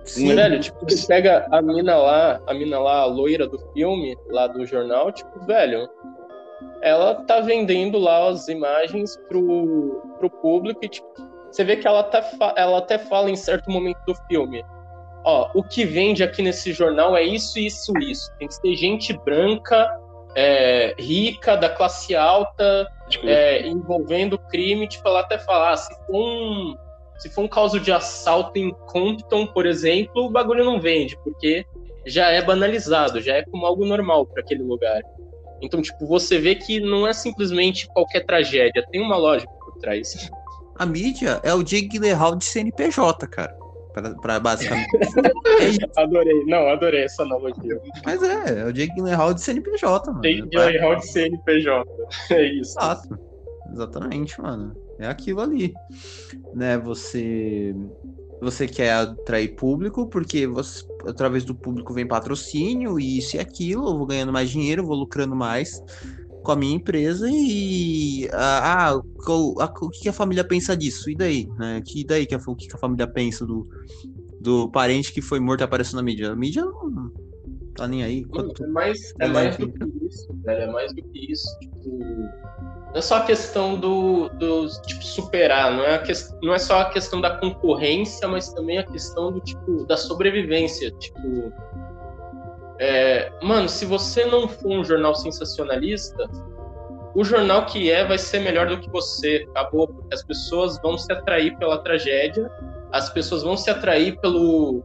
[0.10, 0.36] Sim.
[0.36, 4.48] Velho, tipo, você pega a mina lá, a mina lá, a loira do filme, lá
[4.48, 5.88] do jornal, tipo, velho,
[6.82, 11.08] ela tá vendendo lá as imagens pro, pro público e, tipo,
[11.52, 12.24] você vê que ela, tá,
[12.56, 14.66] ela até fala em certo momento do filme.
[15.24, 18.32] Ó, o que vende aqui nesse jornal é isso, isso, isso.
[18.40, 19.88] Tem que ser gente branca,
[20.36, 22.88] é, rica, da classe alta,
[23.24, 24.88] é, envolvendo crime.
[24.88, 26.76] Tipo, ela até fala, ah, se for um
[27.20, 31.66] se for um caso de assalto em Compton, por exemplo, o bagulho não vende, porque
[32.06, 35.02] já é banalizado, já é como algo normal para aquele lugar.
[35.62, 40.30] Então, tipo, você vê que não é simplesmente qualquer tragédia, tem uma lógica por trás.
[40.78, 43.54] A mídia é o Jake Gyllenhaal de CNPJ, cara.
[43.94, 44.88] Pra, pra basicamente.
[45.98, 47.82] é adorei, não, adorei essa analogia.
[48.06, 50.22] Mas é, é o Jake Gyllenhaal de CNPJ, mano.
[50.22, 51.86] Jake Gyllenhaal de CNPJ,
[52.32, 52.80] é isso.
[52.80, 53.20] Exato.
[53.74, 54.89] Exatamente, mano.
[55.00, 55.74] É aquilo ali.
[56.54, 56.78] Né?
[56.78, 57.74] Você
[58.42, 63.90] você quer atrair público, porque você, através do público vem patrocínio, e isso e aquilo,
[63.90, 65.84] eu vou ganhando mais dinheiro, vou lucrando mais
[66.42, 68.98] com a minha empresa e ah,
[69.28, 71.10] o, a, o que a família pensa disso?
[71.10, 71.50] E daí?
[71.58, 71.82] Né?
[71.86, 73.68] Que daí que a, o que a família pensa do,
[74.40, 76.32] do parente que foi morto apareceu na mídia?
[76.32, 77.12] A mídia não
[77.76, 78.24] tá nem aí.
[78.26, 78.64] Quanto...
[78.64, 80.62] É mais, é mais do que isso, velho.
[80.62, 81.60] É mais do que isso.
[81.60, 82.00] Tipo,
[82.90, 86.12] não é só a questão do, do tipo, superar, não é, que,
[86.42, 90.90] não é só a questão da concorrência, mas também a questão do tipo da sobrevivência.
[90.92, 91.54] Tipo,
[92.80, 96.28] é, mano, se você não for um jornal sensacionalista,
[97.14, 100.98] o jornal que é vai ser melhor do que você, acabou, porque as pessoas vão
[100.98, 102.50] se atrair pela tragédia,
[102.92, 104.84] as pessoas vão se atrair pelo,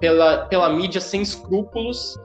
[0.00, 2.18] pela, pela mídia sem escrúpulos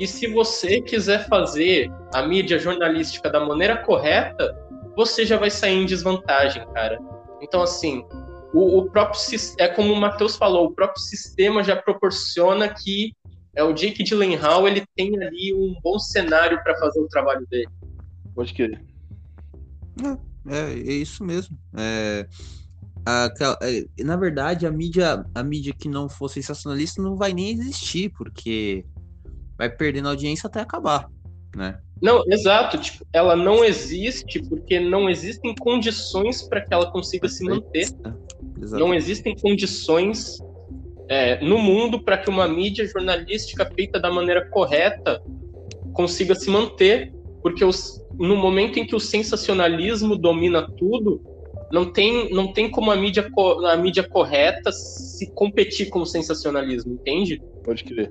[0.00, 4.56] e se você quiser fazer a mídia jornalística da maneira correta,
[4.96, 6.98] você já vai sair em desvantagem, cara.
[7.42, 8.02] Então, assim,
[8.54, 9.20] o, o próprio
[9.58, 13.12] é como o Matheus falou, o próprio sistema já proporciona que
[13.54, 17.68] é o Jake Gyllenhaal ele tem ali um bom cenário para fazer o trabalho dele.
[18.34, 18.82] Pode querer.
[20.02, 21.58] É, é, é isso mesmo.
[21.76, 22.26] É,
[23.04, 27.50] a, a, na verdade, a mídia, a mídia que não for sensacionalista não vai nem
[27.50, 28.86] existir, porque
[29.60, 31.06] vai perdendo audiência até acabar,
[31.54, 31.78] né?
[32.00, 32.78] Não, exato.
[32.78, 37.88] Tipo, ela não existe porque não existem condições para que ela consiga se manter.
[38.06, 40.38] É, não existem condições
[41.10, 45.22] é, no mundo para que uma mídia jornalística feita da maneira correta
[45.92, 51.20] consiga se manter, porque os, no momento em que o sensacionalismo domina tudo,
[51.70, 53.30] não tem, não tem como a mídia,
[53.70, 57.42] a mídia correta se competir com o sensacionalismo, entende?
[57.62, 58.10] Pode crer.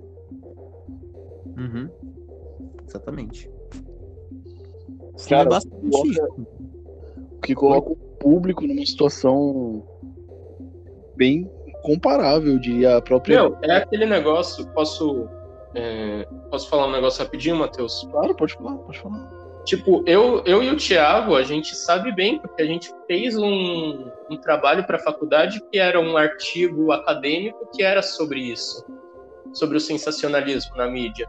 [1.60, 1.90] Uhum.
[2.88, 3.50] Exatamente.
[5.28, 6.34] Cara, é bastante coloca,
[7.44, 9.86] que coloca o público numa situação
[11.16, 11.52] bem
[11.84, 13.44] comparável, eu diria, a própria.
[13.44, 15.28] Meu, é aquele negócio, posso.
[15.76, 18.08] É, posso falar um negócio rapidinho, Matheus?
[18.10, 19.30] Claro, pode falar, pode falar.
[19.66, 24.10] Tipo, eu, eu e o Thiago, a gente sabe bem, porque a gente fez um,
[24.32, 28.84] um trabalho para a faculdade que era um artigo acadêmico que era sobre isso,
[29.54, 31.28] sobre o sensacionalismo na mídia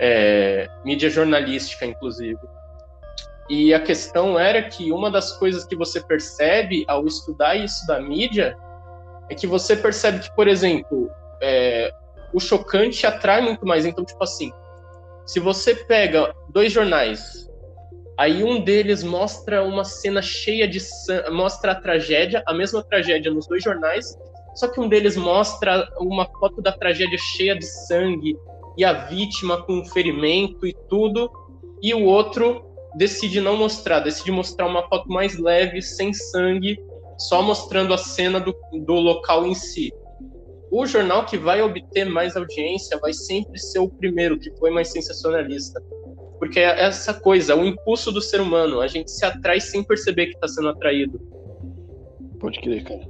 [0.00, 2.38] é, mídia jornalística, inclusive.
[3.48, 8.00] E a questão era que uma das coisas que você percebe ao estudar isso da
[8.00, 8.56] mídia
[9.30, 11.10] é que você percebe que, por exemplo,
[11.42, 11.90] é,
[12.32, 13.86] o chocante atrai muito mais.
[13.86, 14.52] Então, tipo assim,
[15.24, 17.46] Se você pega dois jornais,
[18.16, 23.30] aí um deles mostra uma cena cheia de sangue, mostra a tragédia, a mesma tragédia
[23.30, 24.16] nos dois jornais,
[24.54, 28.34] só que um deles mostra uma foto da tragédia cheia de sangue
[28.78, 31.28] e a vítima com ferimento e tudo,
[31.82, 32.64] e o outro
[32.96, 36.80] decide não mostrar, decide mostrar uma foto mais leve, sem sangue,
[37.18, 38.54] só mostrando a cena do,
[38.84, 39.92] do local em si.
[40.70, 44.92] O jornal que vai obter mais audiência vai sempre ser o primeiro, que foi mais
[44.92, 45.82] sensacionalista.
[46.38, 50.26] Porque é essa coisa, o impulso do ser humano, a gente se atrai sem perceber
[50.26, 51.18] que está sendo atraído.
[52.38, 53.08] Pode crer, cara.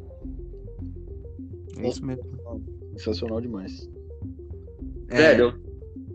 [1.79, 2.25] É isso mesmo.
[2.97, 3.87] Sensacional demais.
[5.09, 5.61] É, Velho,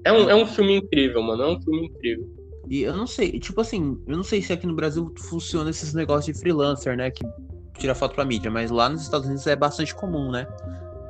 [0.04, 1.44] é um, é um filme incrível, mano.
[1.44, 2.28] É um filme incrível.
[2.70, 5.94] E eu não sei, tipo assim, eu não sei se aqui no Brasil funciona esses
[5.94, 7.12] negócios de freelancer, né?
[7.12, 7.24] Que
[7.78, 10.48] tira foto pra mídia, mas lá nos Estados Unidos é bastante comum, né?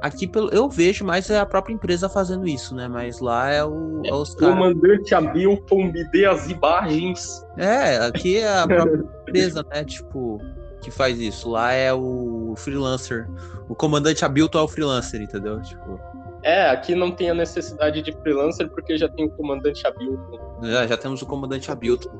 [0.01, 2.87] Aqui pelo, eu vejo mais é a própria empresa fazendo isso, né?
[2.87, 4.55] Mas lá é, o, é os caras.
[4.55, 7.45] Comandante Hamilton, me dê as imagens.
[7.57, 9.85] É, aqui é a própria empresa, né?
[9.85, 10.41] Tipo,
[10.81, 11.49] que faz isso.
[11.49, 13.29] Lá é o freelancer.
[13.69, 15.61] O comandante Hamilton é o freelancer, entendeu?
[15.61, 15.97] Tipo,
[16.43, 20.59] É, aqui não tem a necessidade de freelancer porque já tem o comandante Hamilton.
[20.63, 22.11] já, já temos o comandante Hamilton.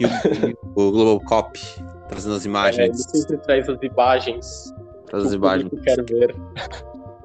[0.00, 1.58] E o, o Global Cop
[2.08, 3.02] trazendo as É, ele imagens.
[3.10, 4.74] sempre traz as imagens.
[5.06, 5.68] traz as que imagens.
[5.70, 6.34] público quer ver.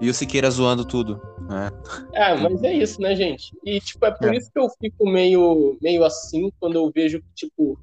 [0.01, 1.19] E o Siqueira zoando tudo.
[1.49, 1.71] né?
[2.13, 3.55] É, mas é isso, né, gente?
[3.65, 4.38] E, tipo, é por É.
[4.38, 7.80] isso que eu fico meio, meio assim quando eu vejo que, tipo.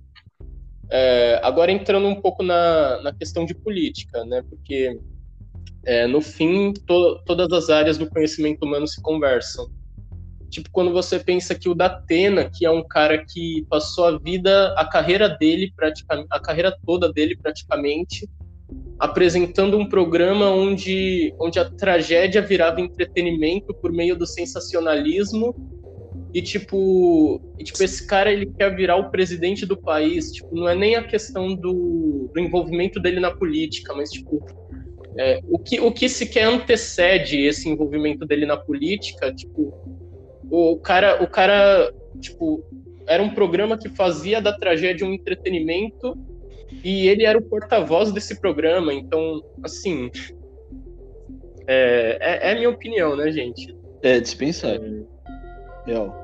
[0.91, 4.43] é, agora entrando um pouco na, na questão de política, né?
[4.49, 5.01] Porque,
[5.87, 9.67] é, no fim, to- todas as áreas do conhecimento humano se conversam.
[10.51, 14.73] Tipo, quando você pensa que o Datena, que é um cara que passou a vida,
[14.77, 18.29] a carreira dele, praticamente, a carreira toda dele praticamente,
[18.99, 25.55] apresentando um programa onde, onde a tragédia virava entretenimento por meio do sensacionalismo
[26.33, 30.69] e tipo, e, tipo esse cara ele quer virar o presidente do país tipo não
[30.69, 34.45] é nem a questão do, do envolvimento dele na política mas tipo
[35.17, 39.73] é, o que o que se quer antecede esse envolvimento dele na política tipo
[40.51, 42.65] o cara o cara tipo
[43.07, 46.19] era um programa que fazia da tragédia um entretenimento
[46.83, 50.11] e ele era o porta-voz desse programa, então, assim.
[51.67, 53.75] É, é, é minha opinião, né, gente?
[54.03, 54.79] É, dispensar.
[55.87, 56.23] Real.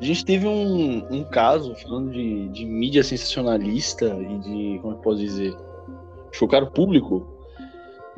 [0.00, 4.98] A gente teve um, um caso, falando de, de mídia sensacionalista e de, como eu
[5.00, 5.54] posso dizer,
[6.32, 7.29] chocar o público,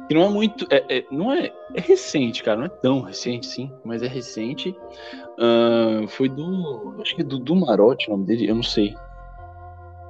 [0.08, 0.66] que não é muito.
[0.70, 4.76] É, é- não é, é recente, cara, não é tão recente, sim, mas é recente.
[5.38, 6.96] Ahn, foi do.
[7.00, 8.94] Acho que é do, do Marote o nome dele, eu não sei.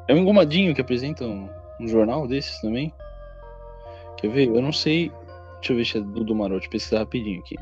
[0.09, 1.49] É um engomadinho que apresenta um,
[1.81, 2.93] um jornal desses também.
[4.17, 4.49] Quer ver?
[4.49, 5.11] Eu não sei.
[5.59, 7.57] Deixa eu ver se é do, do Marote, pesquisar rapidinho aqui.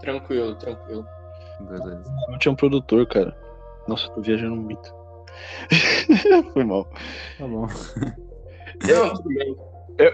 [0.00, 1.06] Tranquilo, tranquilo.
[1.60, 2.04] Beleza.
[2.28, 3.36] Não tinha um produtor, cara.
[3.86, 4.94] Nossa, eu tô viajando muito.
[6.52, 6.88] Foi mal.
[7.36, 7.66] Tá bom.
[8.82, 9.67] Não,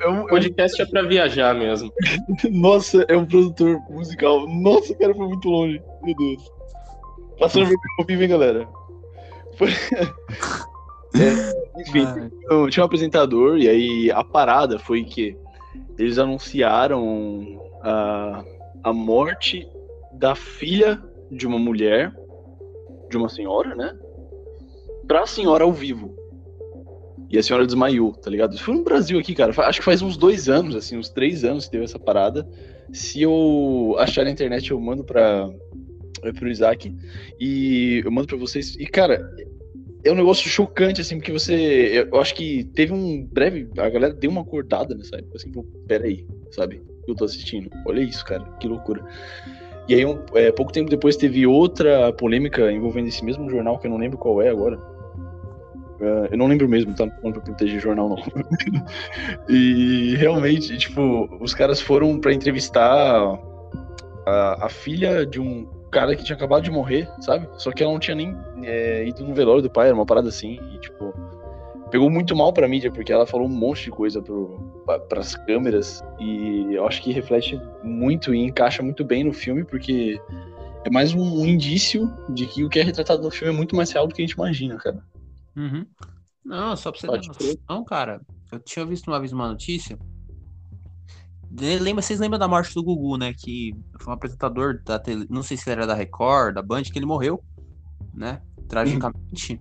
[0.08, 1.92] um- O podcast é pra viajar mesmo.
[2.50, 4.46] Nossa, é um produtor musical.
[4.48, 5.82] Nossa, o cara foi muito longe.
[6.02, 6.52] Meu Deus.
[7.38, 7.68] Passando
[7.98, 8.68] ao vivo, hein, galera?
[9.56, 9.68] Foi-
[11.16, 15.36] É, enfim, Ah, então, tinha um apresentador e aí a parada foi que
[15.96, 18.44] eles anunciaram a,
[18.82, 19.64] a morte
[20.14, 22.12] da filha de uma mulher,
[23.08, 23.96] de uma senhora, né?
[25.06, 26.16] Pra senhora ao vivo.
[27.34, 28.54] E a senhora desmaiou, tá ligado?
[28.54, 29.52] Isso foi no Brasil aqui, cara.
[29.66, 32.48] Acho que faz uns dois anos, assim, uns três anos que teve essa parada.
[32.92, 35.50] Se eu achar na internet, eu mando pra,
[36.38, 36.94] pro Isaac.
[37.40, 38.76] E eu mando pra vocês.
[38.76, 39.28] E, cara,
[40.04, 42.08] é um negócio chocante, assim, porque você.
[42.08, 43.68] Eu acho que teve um breve.
[43.78, 45.50] A galera deu uma cortada nessa época, assim,
[45.88, 46.82] peraí, sabe?
[47.08, 47.68] Eu tô assistindo.
[47.84, 49.04] Olha isso, cara, que loucura.
[49.88, 53.88] E aí, um, é, pouco tempo depois, teve outra polêmica envolvendo esse mesmo jornal, que
[53.88, 54.93] eu não lembro qual é agora.
[56.00, 57.06] É, eu não lembro mesmo, tá?
[57.22, 58.16] Não pra proteger jornal, não.
[59.48, 63.38] e realmente, tipo, os caras foram pra entrevistar
[64.26, 67.48] a, a filha de um cara que tinha acabado de morrer, sabe?
[67.56, 70.28] Só que ela não tinha nem é, ido no velório do pai, era uma parada
[70.28, 71.14] assim, e tipo,
[71.90, 75.36] pegou muito mal pra mídia, porque ela falou um monte de coisa pro, pra, pras
[75.36, 80.20] câmeras, e eu acho que reflete muito e encaixa muito bem no filme, porque
[80.84, 83.92] é mais um indício de que o que é retratado no filme é muito mais
[83.92, 84.98] real do que a gente imagina, cara.
[85.56, 85.86] Uhum.
[86.44, 87.58] Não, só pra você Pode ter crer.
[87.68, 88.20] noção, cara.
[88.52, 89.98] Eu tinha visto uma vez uma notícia.
[91.80, 93.32] Lembra, vocês lembram da morte do Gugu, né?
[93.32, 95.26] Que foi um apresentador da tele...
[95.30, 97.42] não sei se ele era da Record, da Band, que ele morreu,
[98.12, 98.40] né?
[98.68, 99.60] Tragicamente.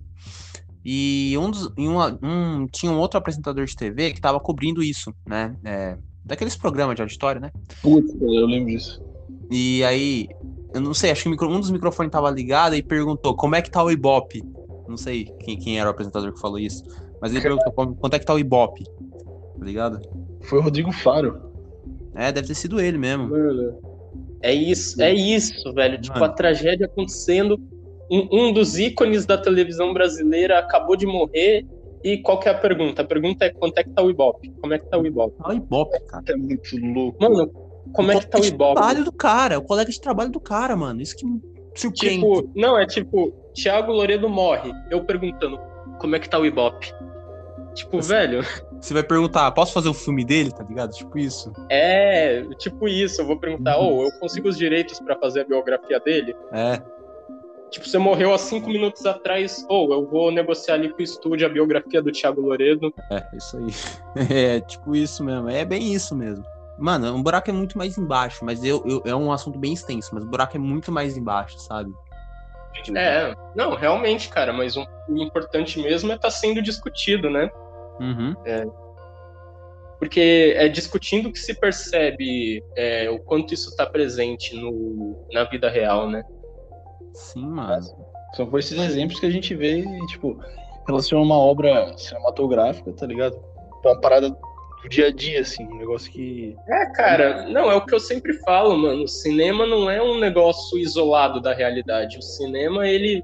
[0.84, 1.72] E um dos.
[1.78, 5.56] uma- um, tinha um outro apresentador de TV que tava cobrindo isso, né?
[5.64, 7.50] É, daqueles programas de auditório, né?
[7.80, 9.00] Putz, eu lembro disso.
[9.50, 10.28] E aí,
[10.74, 13.70] Eu não sei, acho que um dos microfones tava ligado e perguntou como é que
[13.70, 14.42] tá o Ibope.
[14.88, 16.84] Não sei quem, quem era o apresentador que falou isso.
[17.20, 18.84] Mas ele perguntou quanto é que tá o Ibope.
[18.84, 20.00] Tá ligado?
[20.42, 21.40] Foi o Rodrigo Faro.
[22.14, 23.30] É, deve ter sido ele mesmo.
[24.42, 26.00] É isso, é isso, velho.
[26.00, 26.32] Tipo, Mano.
[26.32, 27.58] a tragédia acontecendo.
[28.10, 31.66] Um, um dos ícones da televisão brasileira acabou de morrer.
[32.04, 33.00] E qual que é a pergunta?
[33.00, 34.52] A pergunta é quanto é que tá o Ibope?
[34.60, 35.38] Como é que tá o Ibope?
[35.38, 36.24] Tá o Ibope, cara.
[36.28, 37.16] É muito louco.
[37.18, 37.50] Mano,
[37.94, 38.74] como é que tá o colega de Ibope?
[38.74, 41.00] trabalho do cara, o colega de trabalho do cara, mano.
[41.00, 41.40] Isso que me
[41.74, 42.20] surpreende.
[42.20, 44.72] Tipo, não, é tipo, Thiago Loredo morre.
[44.90, 45.58] Eu perguntando,
[45.98, 46.92] como é que tá o Ibope?
[47.74, 48.42] Tipo, velho,
[48.80, 50.92] Você vai perguntar, posso fazer um filme dele, tá ligado?
[50.92, 51.52] Tipo isso.
[51.68, 53.20] é tipo isso.
[53.20, 56.36] Eu vou perguntar, oh, eu consigo os direitos pra fazer a biografia dele?
[56.52, 56.80] É.
[57.70, 61.44] Tipo, você morreu há cinco minutos atrás, ou eu vou negociar ali com o estúdio
[61.44, 62.94] a biografia do Thiago Loredo.
[63.10, 63.66] É, isso aí.
[64.32, 65.48] É, tipo isso mesmo.
[65.48, 66.44] É bem isso mesmo.
[66.78, 70.10] Mano, um buraco é muito mais embaixo, mas eu, eu- é um assunto bem extenso,
[70.12, 71.92] mas o buraco é muito mais embaixo, sabe?
[72.96, 77.50] É, não, realmente, cara, mas um- o importante mesmo é estar sendo discutido, né?
[78.00, 78.34] Uhum.
[79.98, 85.70] Porque é discutindo que se percebe é, o quanto isso está presente no, na vida
[85.70, 86.22] real, né?
[87.14, 87.80] Sim, mano.
[88.34, 90.38] São com esses exemplos que a gente vê, e, tipo,
[90.86, 93.36] relaciona uma obra cinematográfica, tá ligado?
[93.80, 94.36] Pra uma parada
[94.84, 96.54] do dia a dia, assim, um negócio que.
[96.68, 99.04] É, cara, não, é o que eu sempre falo, mano.
[99.04, 102.18] O cinema não é um negócio isolado da realidade.
[102.18, 103.22] O cinema, ele,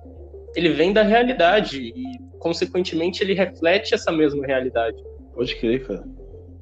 [0.56, 2.02] ele vem da realidade e,
[2.38, 4.96] consequentemente, ele reflete essa mesma realidade.
[5.34, 6.04] Pode crer, cara.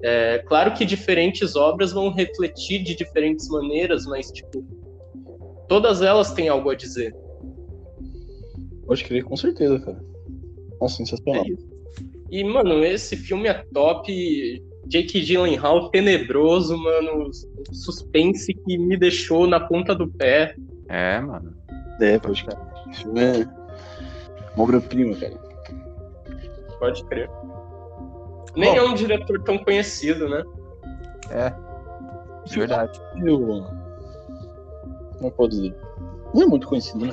[0.02, 4.64] É claro que diferentes obras vão refletir de diferentes maneiras, mas, tipo,
[5.68, 7.14] todas elas têm algo a dizer.
[8.84, 10.00] Pode crer, com certeza, cara.
[10.80, 11.44] Nossa, sensacional.
[11.44, 11.78] É.
[12.30, 14.62] E, mano, esse filme é top.
[14.86, 17.30] Jake Gyllenhaal tenebroso, mano.
[17.72, 20.54] Suspense que me deixou na ponta do pé.
[20.88, 21.54] É, mano.
[22.00, 22.58] É, pode crer.
[22.90, 23.48] Esse filme é
[24.54, 25.34] uma obra-prima, cara.
[26.78, 27.28] Pode crer.
[28.56, 28.76] Nem Bom.
[28.76, 30.42] é um diretor tão conhecido, né?
[31.30, 31.52] É.
[32.48, 33.00] Verdade.
[33.24, 33.66] Eu.
[35.18, 35.76] Como posso dizer?
[36.34, 37.12] Não é muito conhecido, né?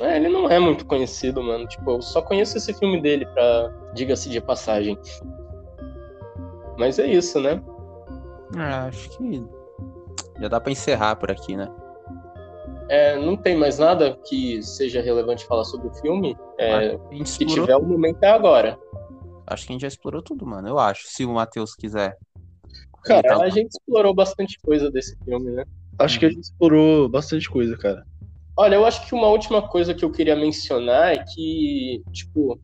[0.00, 1.66] É, ele não é muito conhecido, mano.
[1.66, 3.72] Tipo, eu só conheço esse filme dele pra.
[3.94, 4.98] Diga-se de passagem.
[6.78, 7.62] Mas é isso, né?
[8.56, 9.44] É, acho que
[10.40, 11.68] já dá pra encerrar por aqui, né?
[12.88, 16.36] É, não tem mais nada que seja relevante falar sobre o filme.
[16.58, 18.78] É, se tiver, o momento é agora.
[19.46, 20.68] acho que a gente já explorou tudo, mano.
[20.68, 21.06] Eu acho.
[21.06, 22.16] Se o Matheus quiser.
[23.04, 25.64] Cara, a gente explorou bastante coisa desse filme, né?
[25.98, 28.04] Acho que a gente explorou bastante coisa, cara.
[28.56, 32.60] Olha, eu acho que uma última coisa que eu queria mencionar é que, tipo,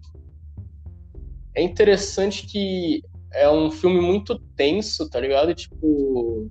[1.54, 3.02] é interessante que
[3.38, 5.54] é um filme muito tenso, tá ligado?
[5.54, 6.50] Tipo,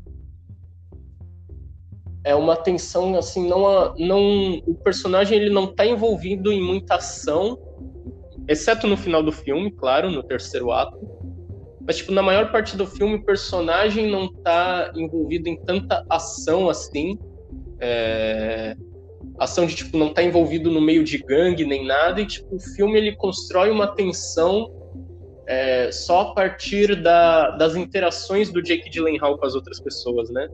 [2.24, 7.58] é uma tensão assim, não, não o personagem ele não tá envolvido em muita ação,
[8.48, 10.98] exceto no final do filme, claro, no terceiro ato.
[11.86, 16.70] Mas tipo, na maior parte do filme o personagem não tá envolvido em tanta ação
[16.70, 17.18] assim.
[17.80, 18.76] É,
[19.40, 22.60] ação de tipo não tá envolvido no meio de gangue nem nada e tipo o
[22.76, 24.68] filme ele constrói uma tensão
[25.48, 30.48] é, só a partir da- das interações do Jake Gyllenhaal com as outras pessoas, né?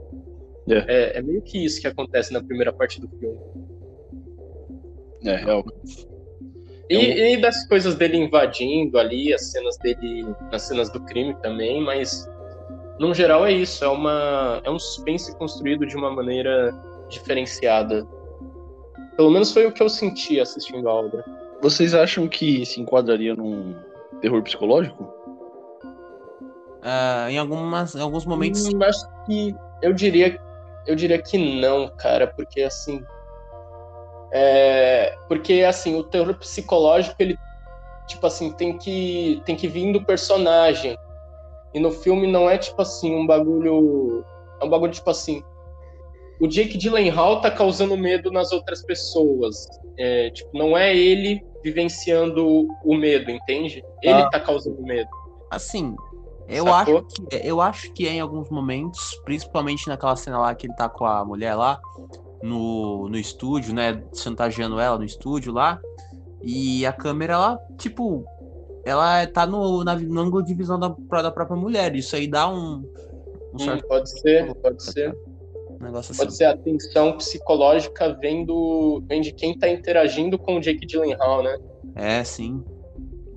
[0.88, 3.38] É, é meio que isso que acontece na primeira parte do filme.
[5.26, 5.64] É, real.
[6.89, 11.34] E, É e das coisas dele invadindo ali, as cenas dele, as cenas do crime
[11.41, 12.30] também, mas
[13.00, 16.74] no geral é isso, é uma é um suspense construído de uma maneira
[17.09, 18.05] diferenciada.
[19.16, 21.24] Pelo menos foi o que eu senti assistindo a obra.
[21.62, 23.74] Vocês acham que se enquadraria num
[24.24, 25.13] terror psicológico?
[26.82, 28.66] Ah, em, algumas, em alguns momentos.
[28.66, 30.39] Hum, acho que eu diria,
[30.87, 33.04] eu diria que não, cara, porque assim,
[34.32, 37.37] é, porque assim o terror psicológico ele,
[38.08, 40.97] tipo assim, tem que tem que vir do personagem
[41.74, 44.25] e no filme não é tipo assim um bagulho,
[44.62, 45.43] é um bagulho tipo assim,
[46.39, 49.67] o Jake Gyllenhaal tá causando medo nas outras pessoas,
[49.97, 53.84] é, tipo não é ele vivenciando o medo, entende?
[54.02, 54.30] Ele Ah.
[54.30, 55.10] tá causando medo.
[55.50, 55.96] Assim,
[56.48, 56.98] eu Sacou?
[56.98, 60.76] acho, que, eu acho que é em alguns momentos, principalmente naquela cena lá que ele
[60.76, 61.80] tá com a mulher lá
[62.42, 64.04] no, no estúdio, né?
[64.14, 65.80] Chantageando ela no estúdio lá.
[66.42, 68.26] E a câmera, ela, tipo,
[68.84, 70.90] ela tá no, na, no ângulo de visão da,
[71.22, 71.96] da própria mulher.
[71.96, 72.84] Isso aí dá um,
[73.54, 75.16] um Hum, certo pode ser, pode ser.
[75.84, 76.20] Negócio assim.
[76.20, 80.86] Pode ser a tensão psicológica vem, do, vem de quem tá interagindo com o Jake
[80.86, 81.58] Gyllenhaal, né?
[81.96, 82.64] É, sim.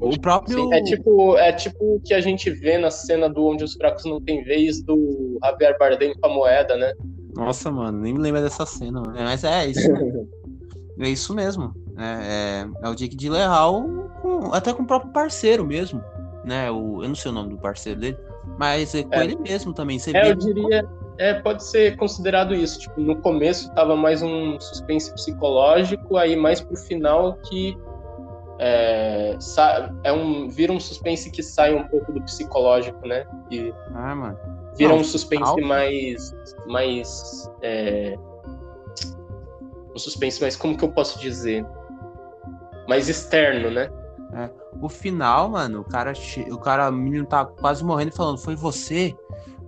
[0.00, 0.58] O próprio.
[0.58, 3.74] Sim, é tipo é tipo o que a gente vê na cena do Onde os
[3.74, 6.92] Fracos Não Têm Vez do Javier Bardem com a moeda, né?
[7.34, 9.02] Nossa, mano, nem me lembro dessa cena.
[9.14, 9.90] Mas é isso.
[11.00, 11.74] é isso mesmo.
[11.98, 13.84] É, é, é o Jake Gyllenhaal
[14.20, 16.02] com, até com o próprio parceiro mesmo,
[16.44, 16.70] né?
[16.70, 18.18] O, eu não sei o nome do parceiro dele,
[18.58, 19.24] mas é com é.
[19.24, 19.98] ele mesmo também.
[19.98, 20.86] Você é, eu diria,
[21.18, 22.80] é, pode ser considerado isso.
[22.80, 27.76] Tipo, no começo tava mais um suspense psicológico, aí mais pro final que
[28.58, 29.36] é,
[30.04, 33.26] é um, vira um suspense que sai um pouco do psicológico, né?
[33.50, 34.38] E ah, mano.
[34.76, 36.34] Vira Não, um suspense mais.
[36.66, 38.16] mais é,
[39.94, 40.54] um suspense mais.
[40.56, 41.64] Como que eu posso dizer?
[42.86, 43.90] Mais externo, né?
[44.34, 44.50] É.
[44.80, 46.12] O final, mano, o cara,
[46.50, 49.16] o cara, o menino tá quase morrendo falando, foi você?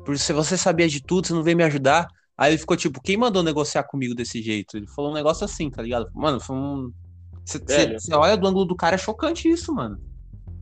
[0.09, 2.09] Porque se você sabia de tudo, você não veio me ajudar.
[2.35, 4.79] Aí ele ficou tipo, quem mandou negociar comigo desse jeito?
[4.79, 6.09] Ele falou um negócio assim, tá ligado?
[6.15, 6.91] Mano, foi um.
[7.45, 10.01] Você olha do ângulo do cara, é chocante isso, mano.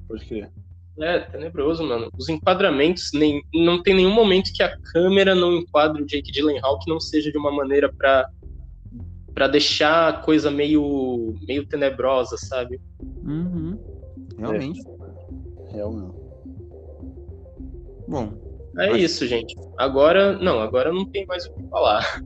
[0.09, 0.51] Pode crer.
[0.98, 2.10] É, tenebroso, mano.
[2.18, 6.81] Os enquadramentos, nem, não tem nenhum momento que a câmera não enquadre o Jake Gyllenhaal
[6.81, 8.28] que não seja de uma maneira pra,
[9.32, 12.81] pra deixar a coisa meio, meio tenebrosa, sabe?
[13.23, 13.78] Uhum.
[14.36, 14.81] Realmente.
[14.81, 15.77] É.
[15.77, 16.16] Realmente.
[18.09, 18.45] Bom.
[18.78, 19.02] É mas...
[19.02, 19.54] isso, gente.
[19.78, 22.22] Agora, não, agora não tem mais o que falar.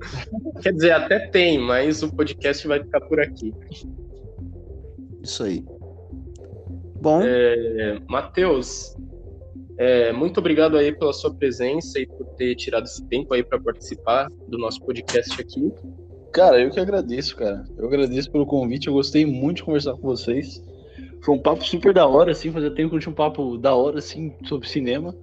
[0.62, 3.52] Quer dizer, até tem, mas o podcast vai ficar por aqui.
[5.22, 5.64] Isso aí.
[7.00, 7.20] Bom.
[7.22, 8.96] É, Matheus,
[9.78, 13.60] é, muito obrigado aí pela sua presença e por ter tirado esse tempo aí para
[13.60, 15.72] participar do nosso podcast aqui.
[16.32, 17.64] Cara, eu que agradeço, cara.
[17.78, 18.88] Eu agradeço pelo convite.
[18.88, 20.62] Eu gostei muito de conversar com vocês.
[21.22, 22.50] Foi um papo super da hora, assim.
[22.50, 25.14] Fazia tempo que eu tinha um papo da hora, assim, sobre cinema.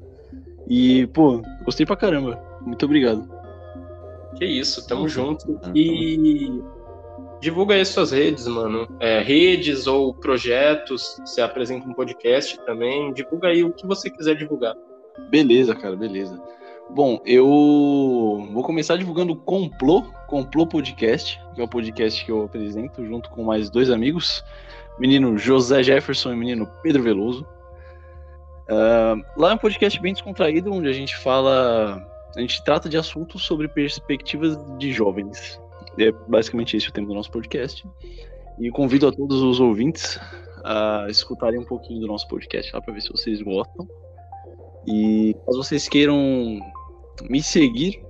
[0.67, 2.41] E, pô, gostei pra caramba.
[2.61, 3.27] Muito obrigado.
[4.35, 5.59] Que isso, tamo junto.
[5.75, 6.61] E
[7.39, 8.87] divulga aí suas redes, mano.
[8.99, 13.13] É, redes ou projetos, você apresenta um podcast também.
[13.13, 14.75] Divulga aí o que você quiser divulgar.
[15.29, 16.41] Beleza, cara, beleza.
[16.89, 17.45] Bom, eu
[18.51, 23.29] vou começar divulgando o Complô, Complô Podcast, que é o podcast que eu apresento junto
[23.29, 24.43] com mais dois amigos,
[24.99, 27.47] menino José Jefferson e menino Pedro Veloso.
[28.69, 32.01] Uh, lá é um podcast bem descontraído, onde a gente fala
[32.35, 35.59] a gente trata de assuntos sobre perspectivas de jovens.
[35.99, 37.87] É basicamente esse o tema do nosso podcast.
[38.59, 40.19] E convido a todos os ouvintes
[40.63, 43.87] a escutarem um pouquinho do nosso podcast lá para ver se vocês gostam.
[44.87, 46.59] E caso vocês queiram
[47.29, 48.03] me seguir,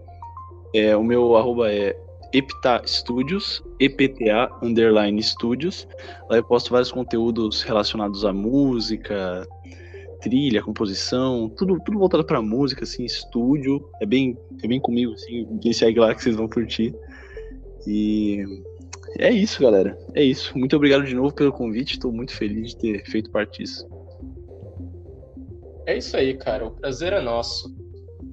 [0.74, 1.96] é, o meu arroba é
[2.32, 5.88] Epta Studios, EPTA underline Studios.
[6.30, 9.46] Lá eu posto vários conteúdos relacionados à música,
[10.24, 13.90] trilha, composição, tudo, tudo voltado pra música, assim, estúdio.
[14.02, 15.46] É bem, é bem comigo, assim.
[15.62, 16.96] Quem segue lá que vocês vão curtir.
[17.86, 18.44] E
[19.20, 19.98] é isso, galera.
[20.16, 20.58] É isso.
[20.58, 21.94] Muito obrigado de novo pelo convite.
[21.94, 23.88] Estou muito feliz de ter feito parte disso.
[25.86, 26.66] É isso aí, cara.
[26.66, 27.76] O prazer é nosso.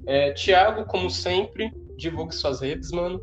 [0.07, 3.21] É, Tiago, como sempre, divulgue suas redes, mano.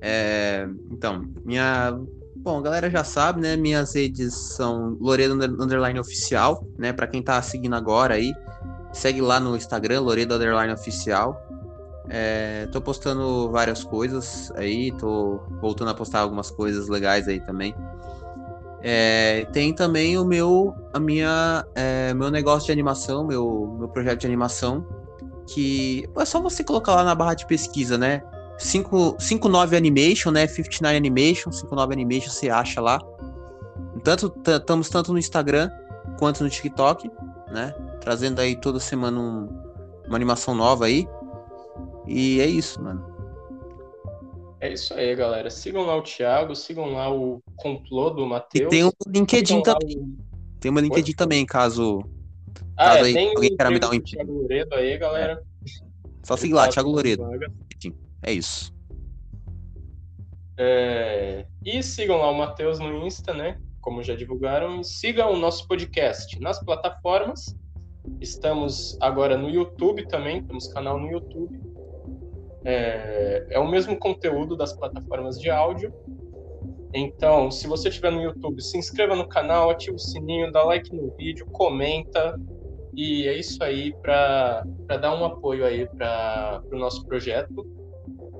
[0.00, 1.98] É, então, minha
[2.40, 3.56] Bom, galera já sabe, né?
[3.56, 6.92] Minhas redes são Loredo Underline Oficial, né?
[6.92, 8.32] Pra quem tá seguindo agora aí,
[8.92, 11.40] segue lá no Instagram, Loredo Underline Oficial.
[12.08, 17.74] É, tô postando várias coisas aí, tô voltando a postar algumas coisas legais aí também.
[18.80, 24.20] É, tem também o meu, a minha, é, meu negócio de animação, meu, meu projeto
[24.20, 24.86] de animação,
[25.46, 28.22] que é só você colocar lá na barra de pesquisa, né?
[28.58, 30.46] 59 Animation, né?
[30.46, 32.98] 59 Animation, 59 Animation você acha lá.
[34.02, 35.70] Tanto estamos tanto no Instagram
[36.18, 37.10] quanto no TikTok,
[37.50, 37.72] né?
[38.00, 39.48] Trazendo aí toda semana um,
[40.06, 41.06] uma animação nova aí.
[42.06, 43.04] E é isso, mano.
[44.60, 45.50] É isso aí, galera.
[45.50, 48.66] Sigam lá o Thiago, sigam lá o complô do Matheus.
[48.66, 49.98] E tem um LinkedIn também.
[49.98, 50.16] O...
[50.58, 51.14] Tem uma LinkedIn Oi?
[51.14, 52.00] também, caso.
[52.76, 54.16] Ah, caso é, aí, alguém queira me dar um emprego.
[54.16, 55.42] Thiago Loredo aí, galera.
[56.24, 57.24] Só seguir lá, Thiago Loredo.
[58.22, 58.72] É isso.
[60.58, 61.46] É...
[61.64, 63.60] E sigam lá o Matheus no Insta, né?
[63.80, 64.80] Como já divulgaram.
[64.80, 67.54] E sigam o nosso podcast nas plataformas.
[68.20, 71.60] Estamos agora no YouTube também, temos canal no YouTube.
[72.64, 75.92] É, é o mesmo conteúdo das plataformas de áudio.
[76.92, 80.94] Então, se você estiver no YouTube, se inscreva no canal, ative o sininho, dá like
[80.94, 82.38] no vídeo, comenta.
[82.94, 84.64] E é isso aí para
[85.00, 87.77] dar um apoio aí para o nosso projeto.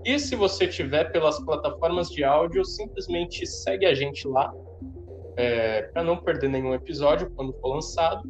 [0.05, 4.53] E se você tiver pelas plataformas de áudio, simplesmente segue a gente lá
[5.37, 8.23] é, para não perder nenhum episódio quando for lançado.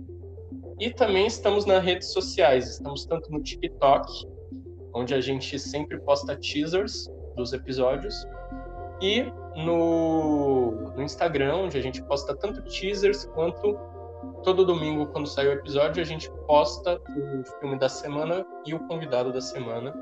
[0.80, 4.10] E também estamos nas redes sociais, estamos tanto no TikTok,
[4.94, 8.26] onde a gente sempre posta teasers dos episódios,
[9.00, 9.24] e
[9.56, 13.78] no, no Instagram, onde a gente posta tanto teasers quanto
[14.42, 18.80] todo domingo, quando sai o episódio, a gente posta o filme da semana e o
[18.86, 19.94] convidado da semana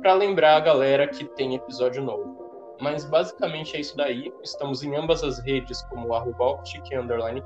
[0.00, 2.46] para lembrar a galera que tem episódio novo.
[2.80, 4.32] Mas basicamente é isso daí.
[4.42, 6.62] Estamos em ambas as redes como arroba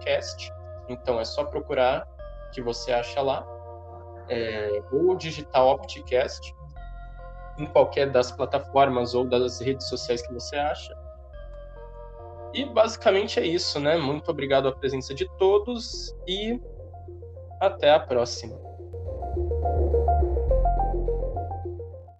[0.00, 0.52] cast.
[0.88, 2.06] Então é só procurar
[2.52, 3.46] que você acha lá.
[4.28, 6.54] É, ou digitar Opticast
[7.58, 10.96] em qualquer das plataformas ou das redes sociais que você acha.
[12.52, 13.96] E basicamente é isso, né?
[13.96, 16.60] Muito obrigado à presença de todos e
[17.60, 18.59] até a próxima.